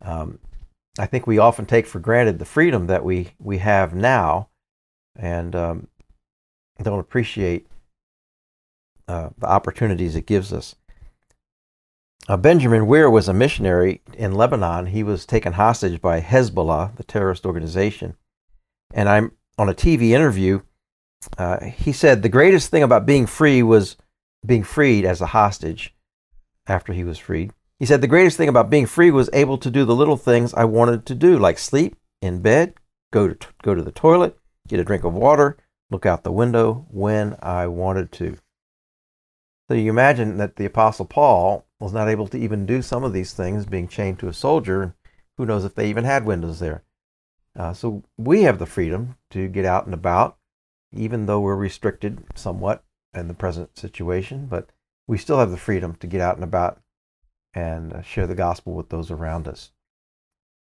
Um, 0.01 0.39
I 0.99 1.05
think 1.05 1.25
we 1.25 1.37
often 1.37 1.65
take 1.65 1.87
for 1.87 1.99
granted 1.99 2.39
the 2.39 2.45
freedom 2.45 2.87
that 2.87 3.03
we, 3.03 3.31
we 3.39 3.57
have 3.57 3.93
now 3.93 4.49
and 5.15 5.55
um, 5.55 5.87
don't 6.83 6.99
appreciate 6.99 7.67
uh, 9.07 9.29
the 9.37 9.47
opportunities 9.47 10.15
it 10.15 10.25
gives 10.25 10.53
us. 10.53 10.75
Uh, 12.27 12.37
Benjamin 12.37 12.85
Weir 12.85 13.09
was 13.09 13.27
a 13.27 13.33
missionary 13.33 14.01
in 14.13 14.33
Lebanon. 14.33 14.87
He 14.87 15.03
was 15.03 15.25
taken 15.25 15.53
hostage 15.53 16.01
by 16.01 16.21
Hezbollah, 16.21 16.95
the 16.95 17.03
terrorist 17.03 17.45
organization. 17.45 18.15
And 18.93 19.09
I'm 19.09 19.31
on 19.57 19.69
a 19.69 19.73
TV 19.73 20.09
interview. 20.09 20.61
Uh, 21.37 21.63
he 21.65 21.91
said 21.91 22.21
the 22.21 22.29
greatest 22.29 22.69
thing 22.69 22.83
about 22.83 23.05
being 23.05 23.25
free 23.25 23.63
was 23.63 23.97
being 24.45 24.63
freed 24.63 25.05
as 25.05 25.21
a 25.21 25.27
hostage 25.27 25.95
after 26.67 26.93
he 26.93 27.03
was 27.03 27.17
freed. 27.17 27.51
He 27.79 27.85
said 27.85 28.01
the 28.01 28.07
greatest 28.07 28.37
thing 28.37 28.49
about 28.49 28.69
being 28.69 28.85
free 28.85 29.09
was 29.09 29.29
able 29.33 29.57
to 29.57 29.71
do 29.71 29.85
the 29.85 29.95
little 29.95 30.17
things 30.17 30.53
I 30.53 30.65
wanted 30.65 31.05
to 31.07 31.15
do, 31.15 31.37
like 31.37 31.57
sleep 31.57 31.95
in 32.21 32.41
bed, 32.41 32.75
go 33.11 33.27
to 33.27 33.47
go 33.63 33.73
to 33.73 33.81
the 33.81 33.91
toilet, 33.91 34.37
get 34.67 34.79
a 34.79 34.83
drink 34.83 35.03
of 35.03 35.13
water, 35.13 35.57
look 35.91 36.05
out 36.05 36.23
the 36.23 36.31
window 36.31 36.87
when 36.89 37.35
I 37.41 37.67
wanted 37.67 38.11
to. 38.13 38.37
So 39.67 39.75
you 39.75 39.89
imagine 39.89 40.37
that 40.37 40.55
the 40.55 40.65
apostle 40.65 41.05
Paul 41.05 41.65
was 41.79 41.93
not 41.93 42.07
able 42.07 42.27
to 42.27 42.37
even 42.37 42.65
do 42.65 42.81
some 42.81 43.03
of 43.03 43.13
these 43.13 43.33
things, 43.33 43.65
being 43.65 43.87
chained 43.87 44.19
to 44.19 44.27
a 44.27 44.33
soldier. 44.33 44.95
Who 45.37 45.45
knows 45.45 45.65
if 45.65 45.75
they 45.75 45.89
even 45.89 46.03
had 46.03 46.25
windows 46.25 46.59
there? 46.59 46.83
Uh, 47.57 47.73
so 47.73 48.03
we 48.17 48.43
have 48.43 48.59
the 48.59 48.65
freedom 48.65 49.17
to 49.29 49.47
get 49.47 49.65
out 49.65 49.85
and 49.85 49.93
about, 49.93 50.37
even 50.91 51.25
though 51.25 51.39
we're 51.41 51.55
restricted 51.55 52.23
somewhat 52.35 52.83
in 53.13 53.27
the 53.27 53.33
present 53.33 53.77
situation. 53.77 54.47
But 54.47 54.71
we 55.07 55.17
still 55.17 55.39
have 55.39 55.51
the 55.51 55.57
freedom 55.57 55.95
to 55.95 56.07
get 56.07 56.21
out 56.21 56.35
and 56.35 56.43
about 56.43 56.81
and 57.53 57.91
uh, 57.91 58.01
share 58.01 58.27
the 58.27 58.35
gospel 58.35 58.73
with 58.73 58.89
those 58.89 59.11
around 59.11 59.47
us. 59.47 59.71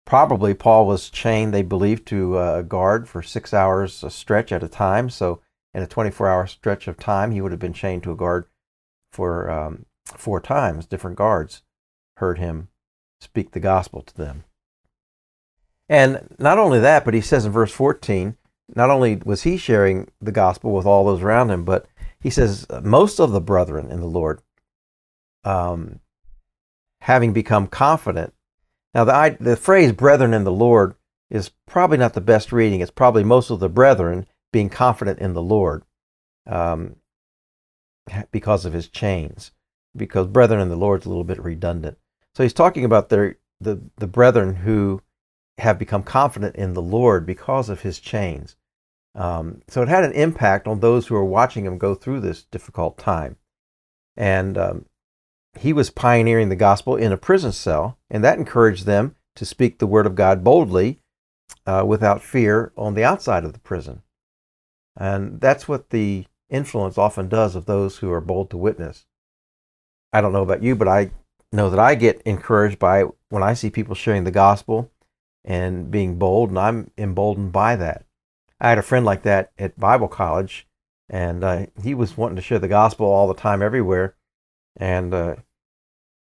Probably 0.06 0.54
Paul 0.54 0.88
was 0.88 1.10
chained, 1.10 1.54
they 1.54 1.62
believe, 1.62 2.04
to 2.06 2.40
a 2.40 2.64
guard 2.64 3.08
for 3.08 3.22
six 3.22 3.54
hours 3.54 4.04
a 4.04 4.10
stretch 4.10 4.52
at 4.52 4.64
a 4.64 4.68
time. 4.68 5.10
So, 5.10 5.42
in 5.74 5.84
a 5.84 5.88
24 5.88 6.28
hour 6.28 6.48
stretch 6.48 6.88
of 6.88 6.98
time, 6.98 7.32
he 7.32 7.42
would 7.42 7.52
have 7.52 7.60
been 7.60 7.74
chained 7.74 8.04
to 8.04 8.12
a 8.12 8.16
guard 8.16 8.46
for 9.12 9.50
um, 9.50 9.86
four 10.06 10.42
times. 10.42 10.86
Different 10.86 11.18
guards 11.18 11.62
heard 12.18 12.40
him 12.40 12.70
speak 13.20 13.52
the 13.52 13.60
gospel 13.60 14.02
to 14.02 14.18
them. 14.18 14.44
And 15.88 16.36
not 16.40 16.58
only 16.58 16.80
that, 16.80 17.06
but 17.06 17.14
he 17.14 17.22
says 17.22 17.46
in 17.46 17.52
verse 17.52 17.72
14, 17.72 18.38
not 18.76 18.90
only 18.90 19.18
was 19.26 19.44
he 19.44 19.58
sharing 19.58 20.10
the 20.22 20.32
gospel 20.32 20.72
with 20.72 20.86
all 20.86 21.06
those 21.06 21.22
around 21.22 21.50
him, 21.50 21.66
but 21.66 21.86
he 22.20 22.30
says, 22.30 22.66
most 22.82 23.20
of 23.20 23.32
the 23.32 23.42
brethren 23.42 23.92
in 23.92 24.00
the 24.00 24.08
Lord 24.08 24.42
um, 25.44 26.00
having 27.02 27.34
become 27.34 27.68
confident. 27.68 28.34
Now, 28.94 29.06
the, 29.06 29.38
the 29.40 29.56
phrase 29.56 29.92
brethren 29.92 30.34
in 30.34 30.44
the 30.44 30.52
Lord 30.52 30.96
is 31.30 31.50
probably 31.66 31.98
not 31.98 32.14
the 32.14 32.22
best 32.22 32.52
reading. 32.52 32.82
It's 32.82 32.92
probably 32.92 33.24
most 33.24 33.50
of 33.50 33.60
the 33.60 33.70
brethren 33.70 34.28
being 34.52 34.70
confident 34.70 35.20
in 35.20 35.34
the 35.34 35.42
Lord 35.42 35.84
um, 36.46 36.98
because 38.32 38.66
of 38.66 38.74
his 38.74 38.90
chains, 38.90 39.52
because 39.96 40.28
brethren 40.28 40.60
in 40.60 40.70
the 40.70 40.76
Lord 40.76 41.02
is 41.02 41.06
a 41.06 41.10
little 41.10 41.24
bit 41.24 41.42
redundant. 41.42 41.98
So 42.36 42.44
he's 42.44 42.54
talking 42.54 42.84
about 42.84 43.10
their, 43.10 43.38
the, 43.62 43.82
the 43.98 44.08
brethren 44.08 44.56
who 44.56 45.02
have 45.58 45.80
become 45.80 46.04
confident 46.04 46.56
in 46.56 46.74
the 46.74 46.82
Lord 46.82 47.26
because 47.26 47.70
of 47.70 47.82
his 47.82 48.00
chains. 48.00 48.56
Um, 49.16 49.62
so 49.68 49.82
it 49.82 49.90
had 49.90 50.04
an 50.04 50.14
impact 50.14 50.68
on 50.68 50.80
those 50.80 51.08
who 51.08 51.16
were 51.16 51.26
watching 51.26 51.66
him 51.66 51.78
go 51.78 51.96
through 51.96 52.22
this 52.22 52.44
difficult 52.44 52.98
time. 52.98 53.38
And 54.18 54.58
um, 54.58 54.86
he 55.60 55.74
was 55.74 55.90
pioneering 55.90 56.50
the 56.50 56.56
gospel 56.56 56.96
in 56.96 57.12
a 57.12 57.18
prison 57.18 57.52
cell, 57.52 57.98
and 58.10 58.24
that 58.24 58.38
encouraged 58.38 58.86
them 58.86 59.16
to 59.36 59.46
speak 59.46 59.80
the 59.80 59.88
word 59.88 60.06
of 60.06 60.16
God 60.16 60.44
boldly 60.44 61.00
uh, 61.66 61.84
without 61.86 62.24
fear 62.24 62.72
on 62.78 62.94
the 62.94 63.04
outside 63.04 63.44
of 63.44 63.54
the 63.54 63.60
prison. 63.60 64.02
And 64.98 65.40
that's 65.40 65.68
what 65.68 65.90
the 65.90 66.26
influence 66.50 66.98
often 66.98 67.30
does 67.30 67.56
of 67.56 67.66
those 67.66 67.98
who 67.98 68.12
are 68.12 68.22
bold 68.22 68.50
to 68.50 68.58
witness. 68.58 69.06
I 70.12 70.22
don't 70.22 70.34
know 70.34 70.44
about 70.44 70.64
you, 70.64 70.76
but 70.76 70.88
I 70.88 71.12
know 71.52 71.70
that 71.70 71.80
I 71.80 71.96
get 71.96 72.22
encouraged 72.26 72.80
by 72.80 73.06
when 73.30 73.44
I 73.44 73.54
see 73.54 73.70
people 73.70 73.96
sharing 73.96 74.24
the 74.24 74.32
gospel 74.32 74.92
and 75.44 75.90
being 75.90 76.18
bold, 76.18 76.50
and 76.50 76.60
I'm 76.60 76.92
emboldened 76.98 77.52
by 77.52 77.76
that. 77.78 78.06
I 78.60 78.70
had 78.70 78.78
a 78.78 78.84
friend 78.84 79.06
like 79.06 79.24
that 79.24 79.52
at 79.58 79.80
Bible 79.80 80.08
college, 80.08 80.68
and 81.10 81.44
uh, 81.44 81.66
he 81.82 81.94
was 81.94 82.18
wanting 82.18 82.36
to 82.36 82.42
share 82.42 82.60
the 82.60 82.68
gospel 82.68 83.08
all 83.08 83.28
the 83.28 83.34
time, 83.34 83.62
everywhere. 83.62 84.16
And 84.78 85.14
uh, 85.14 85.36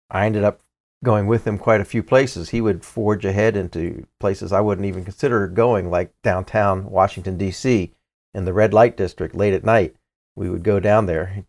I 0.10 0.26
ended 0.26 0.44
up 0.44 0.62
going 1.04 1.28
with 1.28 1.46
him 1.48 1.58
quite 1.58 1.82
a 1.82 1.86
few 1.86 2.04
places. 2.04 2.50
He 2.50 2.62
would 2.62 2.86
forge 2.86 3.26
ahead 3.26 3.58
into 3.58 4.06
places 4.20 4.52
I 4.52 4.62
wouldn't 4.62 4.86
even 4.86 5.04
consider 5.04 5.48
going, 5.48 5.90
like 5.90 6.14
downtown 6.22 6.90
Washington, 6.90 7.38
D.C., 7.38 7.94
in 8.34 8.46
the 8.46 8.54
red 8.54 8.74
light 8.74 8.96
district 8.96 9.36
late 9.36 9.54
at 9.54 9.66
night. 9.66 9.96
We 10.36 10.50
would 10.50 10.64
go 10.64 10.80
down 10.80 11.06
there. 11.06 11.46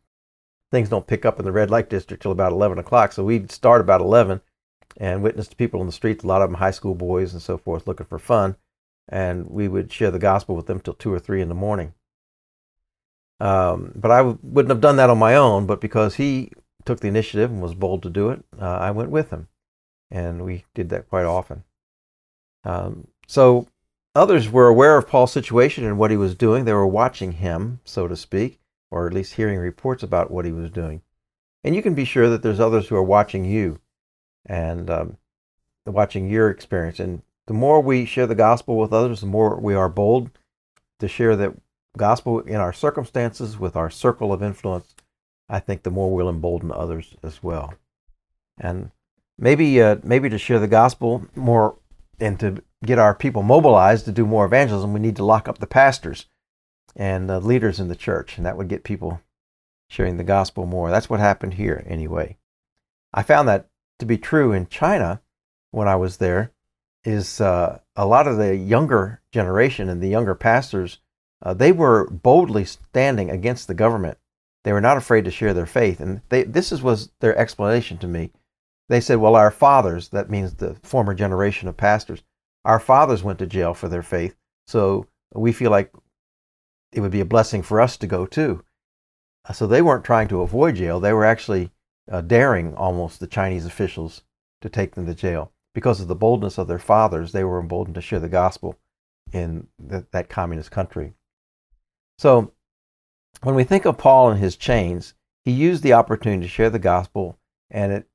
Things 0.70 0.88
don't 0.88 1.06
pick 1.06 1.24
up 1.24 1.38
in 1.38 1.44
the 1.44 1.52
red 1.52 1.70
light 1.70 1.90
district 1.90 2.22
till 2.22 2.32
about 2.32 2.52
11 2.52 2.78
o'clock, 2.78 3.12
so 3.12 3.24
we'd 3.24 3.52
start 3.52 3.80
about 3.80 4.00
11 4.00 4.40
and 4.96 5.22
witness 5.22 5.48
to 5.48 5.56
people 5.56 5.80
on 5.80 5.86
the 5.86 5.92
streets, 5.92 6.24
a 6.24 6.26
lot 6.26 6.42
of 6.42 6.50
them 6.50 6.58
high 6.58 6.70
school 6.70 6.94
boys 6.94 7.32
and 7.32 7.42
so 7.42 7.56
forth, 7.56 7.86
looking 7.86 8.06
for 8.06 8.18
fun. 8.18 8.56
And 9.08 9.50
we 9.50 9.68
would 9.68 9.92
share 9.92 10.10
the 10.10 10.18
gospel 10.18 10.56
with 10.56 10.66
them 10.66 10.80
till 10.80 10.94
2 10.94 11.12
or 11.12 11.18
3 11.18 11.42
in 11.42 11.48
the 11.48 11.54
morning. 11.54 11.94
Um, 13.40 13.92
but 13.94 14.10
I 14.10 14.18
w- 14.18 14.38
wouldn't 14.42 14.70
have 14.70 14.80
done 14.80 14.96
that 14.96 15.10
on 15.10 15.18
my 15.18 15.34
own. 15.34 15.66
But 15.66 15.80
because 15.80 16.14
he 16.14 16.52
took 16.84 17.00
the 17.00 17.08
initiative 17.08 17.50
and 17.50 17.62
was 17.62 17.74
bold 17.74 18.02
to 18.02 18.10
do 18.10 18.30
it, 18.30 18.44
uh, 18.60 18.64
I 18.64 18.90
went 18.90 19.10
with 19.10 19.30
him, 19.30 19.48
and 20.10 20.44
we 20.44 20.64
did 20.74 20.88
that 20.90 21.08
quite 21.08 21.24
often. 21.24 21.64
Um, 22.64 23.08
so 23.26 23.68
others 24.14 24.50
were 24.50 24.68
aware 24.68 24.96
of 24.96 25.08
Paul's 25.08 25.32
situation 25.32 25.84
and 25.84 25.98
what 25.98 26.10
he 26.10 26.16
was 26.16 26.34
doing. 26.34 26.64
They 26.64 26.72
were 26.72 26.86
watching 26.86 27.32
him, 27.32 27.80
so 27.84 28.08
to 28.08 28.16
speak, 28.16 28.60
or 28.90 29.06
at 29.06 29.14
least 29.14 29.34
hearing 29.34 29.58
reports 29.58 30.02
about 30.02 30.30
what 30.30 30.44
he 30.44 30.52
was 30.52 30.70
doing. 30.70 31.02
And 31.64 31.74
you 31.74 31.82
can 31.82 31.94
be 31.94 32.04
sure 32.04 32.28
that 32.28 32.42
there's 32.42 32.60
others 32.60 32.88
who 32.88 32.96
are 32.96 33.02
watching 33.02 33.44
you 33.44 33.80
and 34.44 34.90
um, 34.90 35.16
watching 35.86 36.28
your 36.28 36.50
experience. 36.50 36.98
And 36.98 37.22
the 37.46 37.54
more 37.54 37.80
we 37.80 38.04
share 38.04 38.26
the 38.26 38.34
gospel 38.34 38.76
with 38.76 38.92
others, 38.92 39.20
the 39.20 39.26
more 39.26 39.58
we 39.58 39.74
are 39.74 39.88
bold 39.88 40.30
to 40.98 41.08
share 41.08 41.36
that 41.36 41.54
gospel 41.96 42.40
in 42.40 42.56
our 42.56 42.72
circumstances 42.72 43.58
with 43.58 43.76
our 43.76 43.90
circle 43.90 44.32
of 44.32 44.42
influence. 44.42 44.94
I 45.52 45.60
think 45.60 45.82
the 45.82 45.90
more 45.90 46.10
we'll 46.10 46.30
embolden 46.30 46.72
others 46.72 47.14
as 47.22 47.42
well. 47.42 47.74
And 48.58 48.90
maybe 49.38 49.82
uh, 49.82 49.96
maybe 50.02 50.30
to 50.30 50.38
share 50.38 50.58
the 50.58 50.66
gospel 50.66 51.26
more 51.36 51.76
and 52.18 52.40
to 52.40 52.62
get 52.84 52.98
our 52.98 53.14
people 53.14 53.42
mobilized 53.42 54.06
to 54.06 54.12
do 54.12 54.24
more 54.24 54.46
evangelism, 54.46 54.92
we 54.92 55.00
need 55.00 55.16
to 55.16 55.24
lock 55.24 55.48
up 55.48 55.58
the 55.58 55.66
pastors 55.66 56.26
and 56.96 57.30
uh, 57.30 57.38
leaders 57.38 57.78
in 57.78 57.88
the 57.88 57.96
church, 57.96 58.36
and 58.36 58.46
that 58.46 58.56
would 58.56 58.68
get 58.68 58.82
people 58.82 59.20
sharing 59.90 60.16
the 60.16 60.24
gospel 60.24 60.64
more. 60.64 60.90
That's 60.90 61.10
what 61.10 61.20
happened 61.20 61.54
here, 61.54 61.84
anyway. 61.86 62.38
I 63.12 63.22
found 63.22 63.46
that 63.48 63.68
to 63.98 64.06
be 64.06 64.16
true 64.16 64.52
in 64.52 64.66
China 64.68 65.20
when 65.70 65.86
I 65.86 65.96
was 65.96 66.16
there. 66.16 66.52
Is 67.04 67.40
uh, 67.40 67.80
a 67.96 68.06
lot 68.06 68.28
of 68.28 68.36
the 68.36 68.56
younger 68.56 69.20
generation 69.32 69.88
and 69.88 70.00
the 70.00 70.08
younger 70.08 70.36
pastors, 70.36 70.98
uh, 71.42 71.52
they 71.52 71.72
were 71.72 72.08
boldly 72.08 72.64
standing 72.64 73.28
against 73.28 73.66
the 73.66 73.74
government. 73.74 74.18
They 74.64 74.72
were 74.72 74.80
not 74.80 74.96
afraid 74.96 75.24
to 75.24 75.30
share 75.30 75.54
their 75.54 75.66
faith, 75.66 76.00
and 76.00 76.22
they, 76.28 76.44
this 76.44 76.70
is, 76.70 76.82
was 76.82 77.10
their 77.20 77.36
explanation 77.36 77.98
to 77.98 78.06
me. 78.06 78.30
They 78.88 79.00
said, 79.00 79.18
"Well, 79.18 79.36
our 79.36 79.50
fathers, 79.50 80.10
that 80.10 80.30
means 80.30 80.54
the 80.54 80.74
former 80.82 81.14
generation 81.14 81.68
of 81.68 81.76
pastors, 81.76 82.22
our 82.64 82.78
fathers 82.78 83.24
went 83.24 83.38
to 83.40 83.46
jail 83.46 83.74
for 83.74 83.88
their 83.88 84.02
faith, 84.02 84.36
so 84.66 85.06
we 85.34 85.52
feel 85.52 85.70
like 85.70 85.92
it 86.92 87.00
would 87.00 87.10
be 87.10 87.20
a 87.20 87.24
blessing 87.24 87.62
for 87.62 87.80
us 87.80 87.96
to 87.96 88.06
go 88.06 88.26
too." 88.26 88.64
So 89.52 89.66
they 89.66 89.82
weren't 89.82 90.04
trying 90.04 90.28
to 90.28 90.42
avoid 90.42 90.76
jail; 90.76 91.00
they 91.00 91.12
were 91.12 91.24
actually 91.24 91.72
uh, 92.10 92.20
daring 92.20 92.74
almost 92.74 93.18
the 93.18 93.26
Chinese 93.26 93.66
officials 93.66 94.22
to 94.60 94.68
take 94.68 94.94
them 94.94 95.06
to 95.06 95.14
jail 95.14 95.52
because 95.74 96.00
of 96.00 96.08
the 96.08 96.14
boldness 96.14 96.58
of 96.58 96.68
their 96.68 96.78
fathers. 96.78 97.32
They 97.32 97.44
were 97.44 97.58
emboldened 97.58 97.96
to 97.96 98.00
share 98.00 98.20
the 98.20 98.28
gospel 98.28 98.78
in 99.32 99.66
that 99.78 100.28
communist 100.28 100.70
country. 100.70 101.14
So, 102.18 102.52
when 103.42 103.54
we 103.54 103.64
think 103.64 103.84
of 103.84 103.98
Paul 103.98 104.30
and 104.30 104.40
his 104.40 104.56
chains, 104.56 105.14
he 105.44 105.50
used 105.50 105.82
the 105.82 105.92
opportunity 105.92 106.42
to 106.42 106.48
share 106.48 106.70
the 106.70 106.78
gospel, 106.78 107.38
and 107.70 107.92
it 107.92 108.08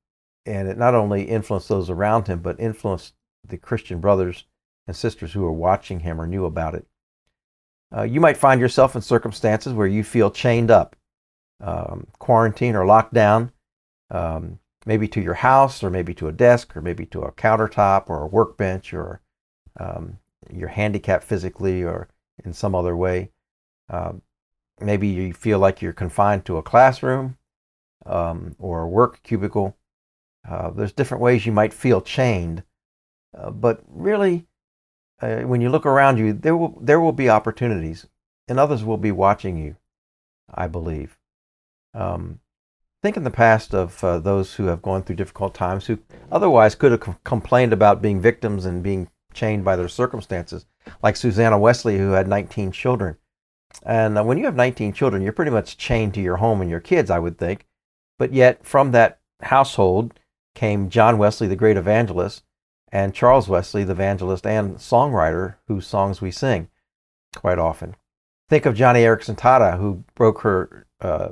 and 0.46 0.68
it 0.68 0.78
not 0.78 0.94
only 0.94 1.24
influenced 1.24 1.68
those 1.68 1.90
around 1.90 2.26
him, 2.26 2.40
but 2.40 2.58
influenced 2.58 3.14
the 3.46 3.58
Christian 3.58 4.00
brothers 4.00 4.44
and 4.86 4.96
sisters 4.96 5.32
who 5.32 5.42
were 5.42 5.52
watching 5.52 6.00
him 6.00 6.18
or 6.18 6.26
knew 6.26 6.46
about 6.46 6.74
it. 6.74 6.86
Uh, 7.94 8.02
you 8.02 8.20
might 8.20 8.36
find 8.36 8.60
yourself 8.60 8.94
in 8.96 9.02
circumstances 9.02 9.74
where 9.74 9.86
you 9.86 10.02
feel 10.02 10.30
chained 10.30 10.70
up, 10.70 10.96
um, 11.62 12.06
quarantined, 12.18 12.76
or 12.76 12.86
locked 12.86 13.12
down, 13.12 13.52
um, 14.10 14.58
maybe 14.86 15.06
to 15.08 15.20
your 15.20 15.34
house, 15.34 15.82
or 15.82 15.90
maybe 15.90 16.14
to 16.14 16.28
a 16.28 16.32
desk, 16.32 16.74
or 16.74 16.80
maybe 16.80 17.04
to 17.04 17.20
a 17.22 17.32
countertop, 17.32 18.08
or 18.08 18.22
a 18.22 18.26
workbench, 18.26 18.94
or 18.94 19.20
um, 19.78 20.18
you're 20.50 20.68
handicapped 20.68 21.24
physically, 21.24 21.82
or 21.82 22.08
in 22.42 22.54
some 22.54 22.74
other 22.74 22.96
way. 22.96 23.30
Um, 23.90 24.22
maybe 24.80 25.08
you 25.08 25.32
feel 25.32 25.58
like 25.58 25.82
you're 25.82 25.92
confined 25.92 26.44
to 26.46 26.56
a 26.56 26.62
classroom 26.62 27.36
um, 28.06 28.56
or 28.58 28.82
a 28.82 28.88
work 28.88 29.22
cubicle. 29.22 29.76
Uh, 30.48 30.70
there's 30.70 30.92
different 30.92 31.22
ways 31.22 31.44
you 31.44 31.52
might 31.52 31.74
feel 31.74 32.00
chained, 32.00 32.62
uh, 33.36 33.50
but 33.50 33.82
really, 33.88 34.46
uh, 35.20 35.40
when 35.40 35.60
you 35.60 35.68
look 35.68 35.84
around 35.84 36.18
you, 36.18 36.32
there 36.32 36.56
will 36.56 36.78
there 36.80 37.00
will 37.00 37.12
be 37.12 37.28
opportunities, 37.28 38.06
and 38.46 38.58
others 38.58 38.84
will 38.84 38.96
be 38.96 39.12
watching 39.12 39.58
you. 39.58 39.76
I 40.52 40.66
believe. 40.66 41.18
Um, 41.94 42.40
think 43.02 43.16
in 43.16 43.24
the 43.24 43.30
past 43.30 43.74
of 43.74 44.02
uh, 44.02 44.18
those 44.18 44.54
who 44.54 44.66
have 44.66 44.82
gone 44.82 45.02
through 45.02 45.16
difficult 45.16 45.54
times, 45.54 45.86
who 45.86 45.98
otherwise 46.32 46.74
could 46.74 46.92
have 46.92 47.00
com- 47.00 47.18
complained 47.24 47.72
about 47.72 48.02
being 48.02 48.20
victims 48.20 48.64
and 48.64 48.82
being 48.82 49.08
chained 49.32 49.64
by 49.64 49.76
their 49.76 49.88
circumstances, 49.88 50.66
like 51.02 51.16
Susanna 51.16 51.58
Wesley, 51.58 51.98
who 51.98 52.12
had 52.12 52.26
19 52.26 52.72
children. 52.72 53.16
And 53.82 54.18
uh, 54.18 54.24
when 54.24 54.38
you 54.38 54.44
have 54.44 54.56
19 54.56 54.92
children, 54.92 55.22
you're 55.22 55.32
pretty 55.32 55.50
much 55.50 55.76
chained 55.76 56.14
to 56.14 56.20
your 56.20 56.36
home 56.36 56.60
and 56.60 56.70
your 56.70 56.80
kids, 56.80 57.10
I 57.10 57.18
would 57.18 57.38
think. 57.38 57.66
But 58.18 58.32
yet, 58.32 58.64
from 58.64 58.90
that 58.92 59.20
household 59.42 60.18
came 60.54 60.90
John 60.90 61.18
Wesley, 61.18 61.46
the 61.46 61.56
great 61.56 61.76
evangelist, 61.76 62.42
and 62.90 63.14
Charles 63.14 63.48
Wesley, 63.48 63.84
the 63.84 63.92
evangelist 63.92 64.46
and 64.46 64.76
songwriter, 64.76 65.56
whose 65.68 65.86
songs 65.86 66.20
we 66.20 66.30
sing 66.30 66.68
quite 67.36 67.58
often. 67.58 67.94
Think 68.48 68.66
of 68.66 68.74
Joni 68.74 69.02
Eareckson 69.02 69.36
Tada, 69.36 69.78
who 69.78 70.04
broke 70.14 70.40
her 70.40 70.86
uh, 71.00 71.30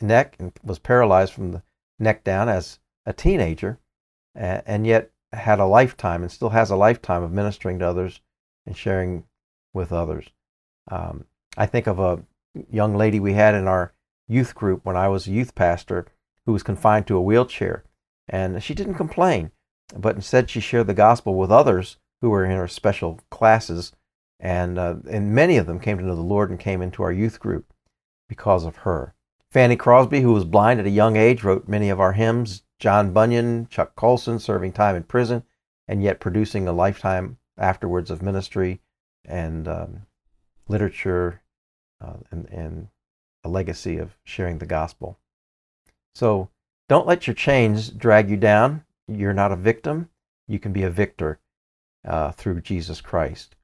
neck 0.00 0.36
and 0.38 0.52
was 0.62 0.78
paralyzed 0.78 1.32
from 1.32 1.52
the 1.52 1.62
neck 1.98 2.24
down 2.24 2.48
as 2.48 2.78
a 3.06 3.12
teenager, 3.12 3.78
and 4.34 4.86
yet 4.86 5.10
had 5.32 5.58
a 5.58 5.66
lifetime 5.66 6.22
and 6.22 6.30
still 6.30 6.50
has 6.50 6.70
a 6.70 6.76
lifetime 6.76 7.22
of 7.22 7.32
ministering 7.32 7.78
to 7.78 7.88
others 7.88 8.20
and 8.66 8.76
sharing 8.76 9.24
with 9.74 9.92
others. 9.92 10.26
Um, 10.90 11.24
I 11.58 11.66
think 11.66 11.88
of 11.88 11.98
a 11.98 12.22
young 12.70 12.94
lady 12.94 13.18
we 13.18 13.32
had 13.32 13.56
in 13.56 13.66
our 13.66 13.92
youth 14.28 14.54
group 14.54 14.84
when 14.84 14.96
I 14.96 15.08
was 15.08 15.26
a 15.26 15.32
youth 15.32 15.56
pastor 15.56 16.06
who 16.46 16.52
was 16.52 16.62
confined 16.62 17.08
to 17.08 17.16
a 17.16 17.20
wheelchair 17.20 17.82
and 18.28 18.62
she 18.62 18.74
didn't 18.74 18.94
complain, 18.94 19.50
but 19.96 20.14
instead 20.14 20.48
she 20.48 20.60
shared 20.60 20.86
the 20.86 20.94
gospel 20.94 21.34
with 21.34 21.50
others 21.50 21.96
who 22.20 22.30
were 22.30 22.44
in 22.44 22.56
her 22.56 22.68
special 22.68 23.18
classes. 23.30 23.92
And, 24.38 24.78
uh, 24.78 24.96
and 25.10 25.34
many 25.34 25.56
of 25.56 25.66
them 25.66 25.80
came 25.80 25.98
to 25.98 26.04
know 26.04 26.14
the 26.14 26.22
Lord 26.22 26.50
and 26.50 26.60
came 26.60 26.80
into 26.80 27.02
our 27.02 27.10
youth 27.10 27.40
group 27.40 27.72
because 28.28 28.64
of 28.64 28.76
her. 28.76 29.14
Fanny 29.50 29.74
Crosby, 29.74 30.20
who 30.20 30.32
was 30.32 30.44
blind 30.44 30.78
at 30.78 30.86
a 30.86 30.90
young 30.90 31.16
age, 31.16 31.42
wrote 31.42 31.66
many 31.66 31.90
of 31.90 31.98
our 31.98 32.12
hymns. 32.12 32.62
John 32.78 33.12
Bunyan, 33.12 33.66
Chuck 33.68 33.96
Colson, 33.96 34.38
serving 34.38 34.72
time 34.72 34.94
in 34.94 35.02
prison, 35.02 35.42
and 35.88 36.04
yet 36.04 36.20
producing 36.20 36.68
a 36.68 36.72
lifetime 36.72 37.38
afterwards 37.56 38.12
of 38.12 38.22
ministry 38.22 38.80
and 39.24 39.66
um, 39.66 40.02
literature 40.68 41.40
uh, 42.00 42.16
and, 42.30 42.48
and 42.50 42.88
a 43.44 43.48
legacy 43.48 43.98
of 43.98 44.16
sharing 44.24 44.58
the 44.58 44.66
gospel. 44.66 45.18
So 46.14 46.50
don't 46.88 47.06
let 47.06 47.26
your 47.26 47.34
chains 47.34 47.90
drag 47.90 48.30
you 48.30 48.36
down. 48.36 48.84
You're 49.06 49.34
not 49.34 49.52
a 49.52 49.56
victim. 49.56 50.08
You 50.46 50.58
can 50.58 50.72
be 50.72 50.82
a 50.82 50.90
victor 50.90 51.38
uh, 52.06 52.32
through 52.32 52.60
Jesus 52.62 53.00
Christ. 53.00 53.56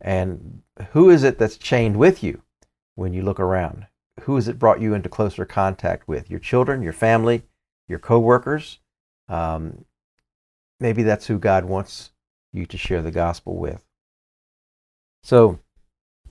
And 0.00 0.62
who 0.90 1.08
is 1.10 1.22
it 1.22 1.38
that's 1.38 1.56
chained 1.56 1.96
with 1.96 2.22
you 2.22 2.42
when 2.94 3.12
you 3.12 3.22
look 3.22 3.40
around? 3.40 3.86
Who 4.22 4.34
has 4.36 4.48
it 4.48 4.58
brought 4.58 4.80
you 4.80 4.94
into 4.94 5.08
closer 5.08 5.44
contact 5.44 6.08
with? 6.08 6.30
Your 6.30 6.40
children, 6.40 6.82
your 6.82 6.92
family, 6.92 7.42
your 7.88 7.98
coworkers? 7.98 8.80
Um, 9.28 9.84
maybe 10.80 11.02
that's 11.02 11.26
who 11.26 11.38
God 11.38 11.64
wants 11.64 12.10
you 12.52 12.66
to 12.66 12.76
share 12.76 13.02
the 13.02 13.10
gospel 13.10 13.56
with. 13.56 13.84
So, 15.22 15.58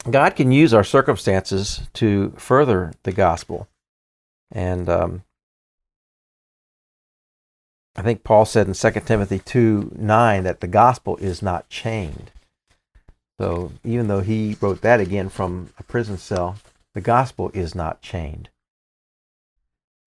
God 0.09 0.35
can 0.35 0.51
use 0.51 0.73
our 0.73 0.83
circumstances 0.83 1.81
to 1.93 2.33
further 2.37 2.93
the 3.03 3.11
gospel. 3.11 3.67
And 4.51 4.87
um, 4.87 5.23
I 7.95 8.01
think 8.01 8.23
Paul 8.23 8.45
said 8.45 8.67
in 8.67 8.73
2 8.73 8.91
Timothy 9.01 9.39
2 9.39 9.93
9 9.95 10.43
that 10.43 10.59
the 10.59 10.67
gospel 10.67 11.17
is 11.17 11.41
not 11.41 11.69
chained. 11.69 12.31
So 13.39 13.71
even 13.83 14.07
though 14.07 14.21
he 14.21 14.57
wrote 14.61 14.81
that 14.81 14.99
again 14.99 15.29
from 15.29 15.69
a 15.77 15.83
prison 15.83 16.17
cell, 16.17 16.57
the 16.93 17.01
gospel 17.01 17.51
is 17.53 17.73
not 17.73 18.01
chained. 18.01 18.49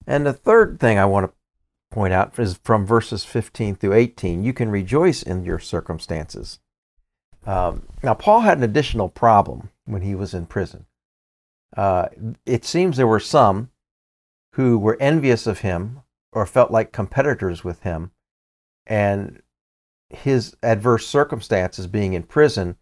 And 0.07 0.25
the 0.25 0.33
third 0.33 0.81
thing 0.81 0.99
I 0.99 1.05
want 1.05 1.27
to 1.27 1.35
point 1.91 2.15
out 2.15 2.39
is 2.39 2.59
from 2.63 2.87
verses 2.87 3.25
15 3.25 3.77
through 3.77 3.95
18. 3.95 4.45
You 4.45 4.53
can 4.53 4.71
rejoice 4.71 5.23
in 5.23 5.45
your 5.45 5.59
circumstances. 5.59 6.61
Um, 7.47 7.83
now, 8.03 8.15
Paul 8.15 8.41
had 8.41 8.59
an 8.59 8.65
additional 8.65 9.09
problem 9.09 9.71
when 9.89 10.03
he 10.03 10.15
was 10.15 10.35
in 10.35 10.47
prison. 10.47 10.87
Uh, 11.77 12.09
it 12.47 12.65
seems 12.65 12.97
there 12.97 13.07
were 13.07 13.21
some 13.21 13.71
who 14.55 14.79
were 14.79 14.97
envious 15.01 15.47
of 15.47 15.61
him 15.61 16.03
or 16.33 16.47
felt 16.47 16.71
like 16.71 16.93
competitors 16.93 17.65
with 17.65 17.83
him. 17.83 18.11
And 18.87 19.43
his 20.11 20.57
adverse 20.63 21.07
circumstances, 21.07 21.87
being 21.87 22.15
in 22.15 22.23
prison, 22.23 22.77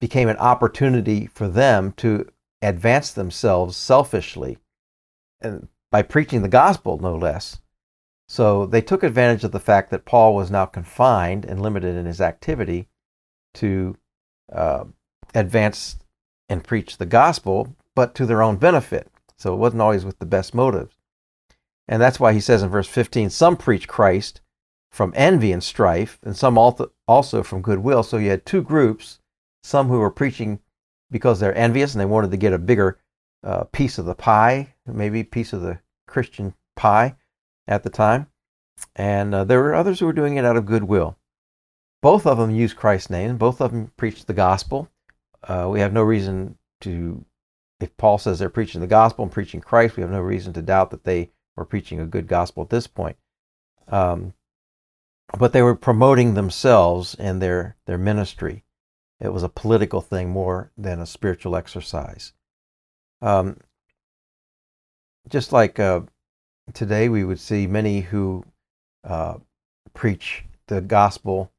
became 0.00 0.28
an 0.28 0.36
opportunity 0.36 1.26
for 1.26 1.48
them 1.48 1.92
to 1.92 2.28
advance 2.62 3.12
themselves 3.12 3.76
selfishly 3.76 4.58
and 5.40 5.68
by 5.90 6.02
preaching 6.02 6.42
the 6.42 6.48
gospel, 6.48 6.98
no 6.98 7.16
less. 7.16 7.60
So 8.28 8.66
they 8.66 8.82
took 8.82 9.02
advantage 9.02 9.44
of 9.44 9.52
the 9.52 9.60
fact 9.60 9.90
that 9.90 10.04
Paul 10.04 10.34
was 10.34 10.50
now 10.50 10.66
confined 10.66 11.44
and 11.44 11.62
limited 11.62 11.96
in 11.96 12.04
his 12.04 12.20
activity 12.20 12.88
to 13.54 13.96
uh, 14.52 14.84
advance 15.34 15.96
and 16.48 16.64
preach 16.64 16.96
the 16.96 17.06
gospel 17.06 17.76
but 17.94 18.14
to 18.14 18.26
their 18.26 18.42
own 18.42 18.56
benefit. 18.56 19.10
So 19.36 19.54
it 19.54 19.58
wasn't 19.58 19.82
always 19.82 20.04
with 20.04 20.18
the 20.18 20.26
best 20.26 20.54
motives. 20.54 20.96
And 21.86 22.02
that's 22.02 22.20
why 22.20 22.32
he 22.32 22.40
says 22.40 22.62
in 22.62 22.68
verse 22.68 22.88
15 22.88 23.30
some 23.30 23.56
preach 23.56 23.88
Christ 23.88 24.40
from 24.90 25.12
envy 25.16 25.52
and 25.52 25.62
strife, 25.62 26.18
and 26.22 26.36
some 26.36 26.56
also 26.56 27.42
from 27.42 27.62
goodwill. 27.62 28.02
So 28.02 28.16
you 28.16 28.30
had 28.30 28.46
two 28.46 28.62
groups 28.62 29.20
some 29.62 29.88
who 29.88 29.98
were 29.98 30.10
preaching 30.10 30.60
because 31.10 31.40
they're 31.40 31.56
envious 31.56 31.94
and 31.94 32.00
they 32.00 32.06
wanted 32.06 32.30
to 32.30 32.36
get 32.36 32.52
a 32.52 32.58
bigger 32.58 32.98
uh, 33.42 33.64
piece 33.64 33.98
of 33.98 34.06
the 34.06 34.14
pie, 34.14 34.74
maybe 34.86 35.22
piece 35.24 35.52
of 35.52 35.60
the 35.60 35.78
Christian 36.06 36.54
pie 36.76 37.16
at 37.66 37.82
the 37.82 37.90
time. 37.90 38.28
And 38.94 39.34
uh, 39.34 39.44
there 39.44 39.60
were 39.60 39.74
others 39.74 40.00
who 40.00 40.06
were 40.06 40.12
doing 40.12 40.36
it 40.36 40.44
out 40.44 40.56
of 40.56 40.66
goodwill. 40.66 41.18
Both 42.00 42.26
of 42.26 42.38
them 42.38 42.50
used 42.50 42.76
Christ's 42.76 43.10
name, 43.10 43.36
both 43.36 43.60
of 43.60 43.72
them 43.72 43.92
preached 43.96 44.26
the 44.26 44.34
gospel. 44.34 44.88
Uh, 45.42 45.68
we 45.70 45.80
have 45.80 45.92
no 45.92 46.02
reason 46.02 46.58
to, 46.80 47.24
if 47.80 47.96
Paul 47.96 48.18
says 48.18 48.38
they're 48.38 48.48
preaching 48.48 48.80
the 48.80 48.86
gospel 48.86 49.24
and 49.24 49.32
preaching 49.32 49.60
Christ, 49.60 49.96
we 49.96 50.02
have 50.02 50.10
no 50.10 50.20
reason 50.20 50.52
to 50.54 50.62
doubt 50.62 50.90
that 50.90 51.04
they 51.04 51.30
were 51.56 51.64
preaching 51.64 52.00
a 52.00 52.06
good 52.06 52.26
gospel 52.26 52.62
at 52.62 52.70
this 52.70 52.86
point. 52.86 53.16
Um, 53.88 54.34
but 55.38 55.52
they 55.52 55.62
were 55.62 55.74
promoting 55.74 56.34
themselves 56.34 57.14
and 57.14 57.40
their, 57.40 57.76
their 57.86 57.98
ministry. 57.98 58.64
It 59.20 59.32
was 59.32 59.42
a 59.42 59.48
political 59.48 60.00
thing 60.00 60.30
more 60.30 60.70
than 60.76 61.00
a 61.00 61.06
spiritual 61.06 61.56
exercise. 61.56 62.32
Um, 63.20 63.58
just 65.28 65.52
like 65.52 65.78
uh, 65.78 66.02
today, 66.72 67.08
we 67.08 67.24
would 67.24 67.40
see 67.40 67.66
many 67.66 68.00
who 68.00 68.44
uh, 69.04 69.34
preach 69.92 70.44
the 70.68 70.80
gospel 70.80 71.52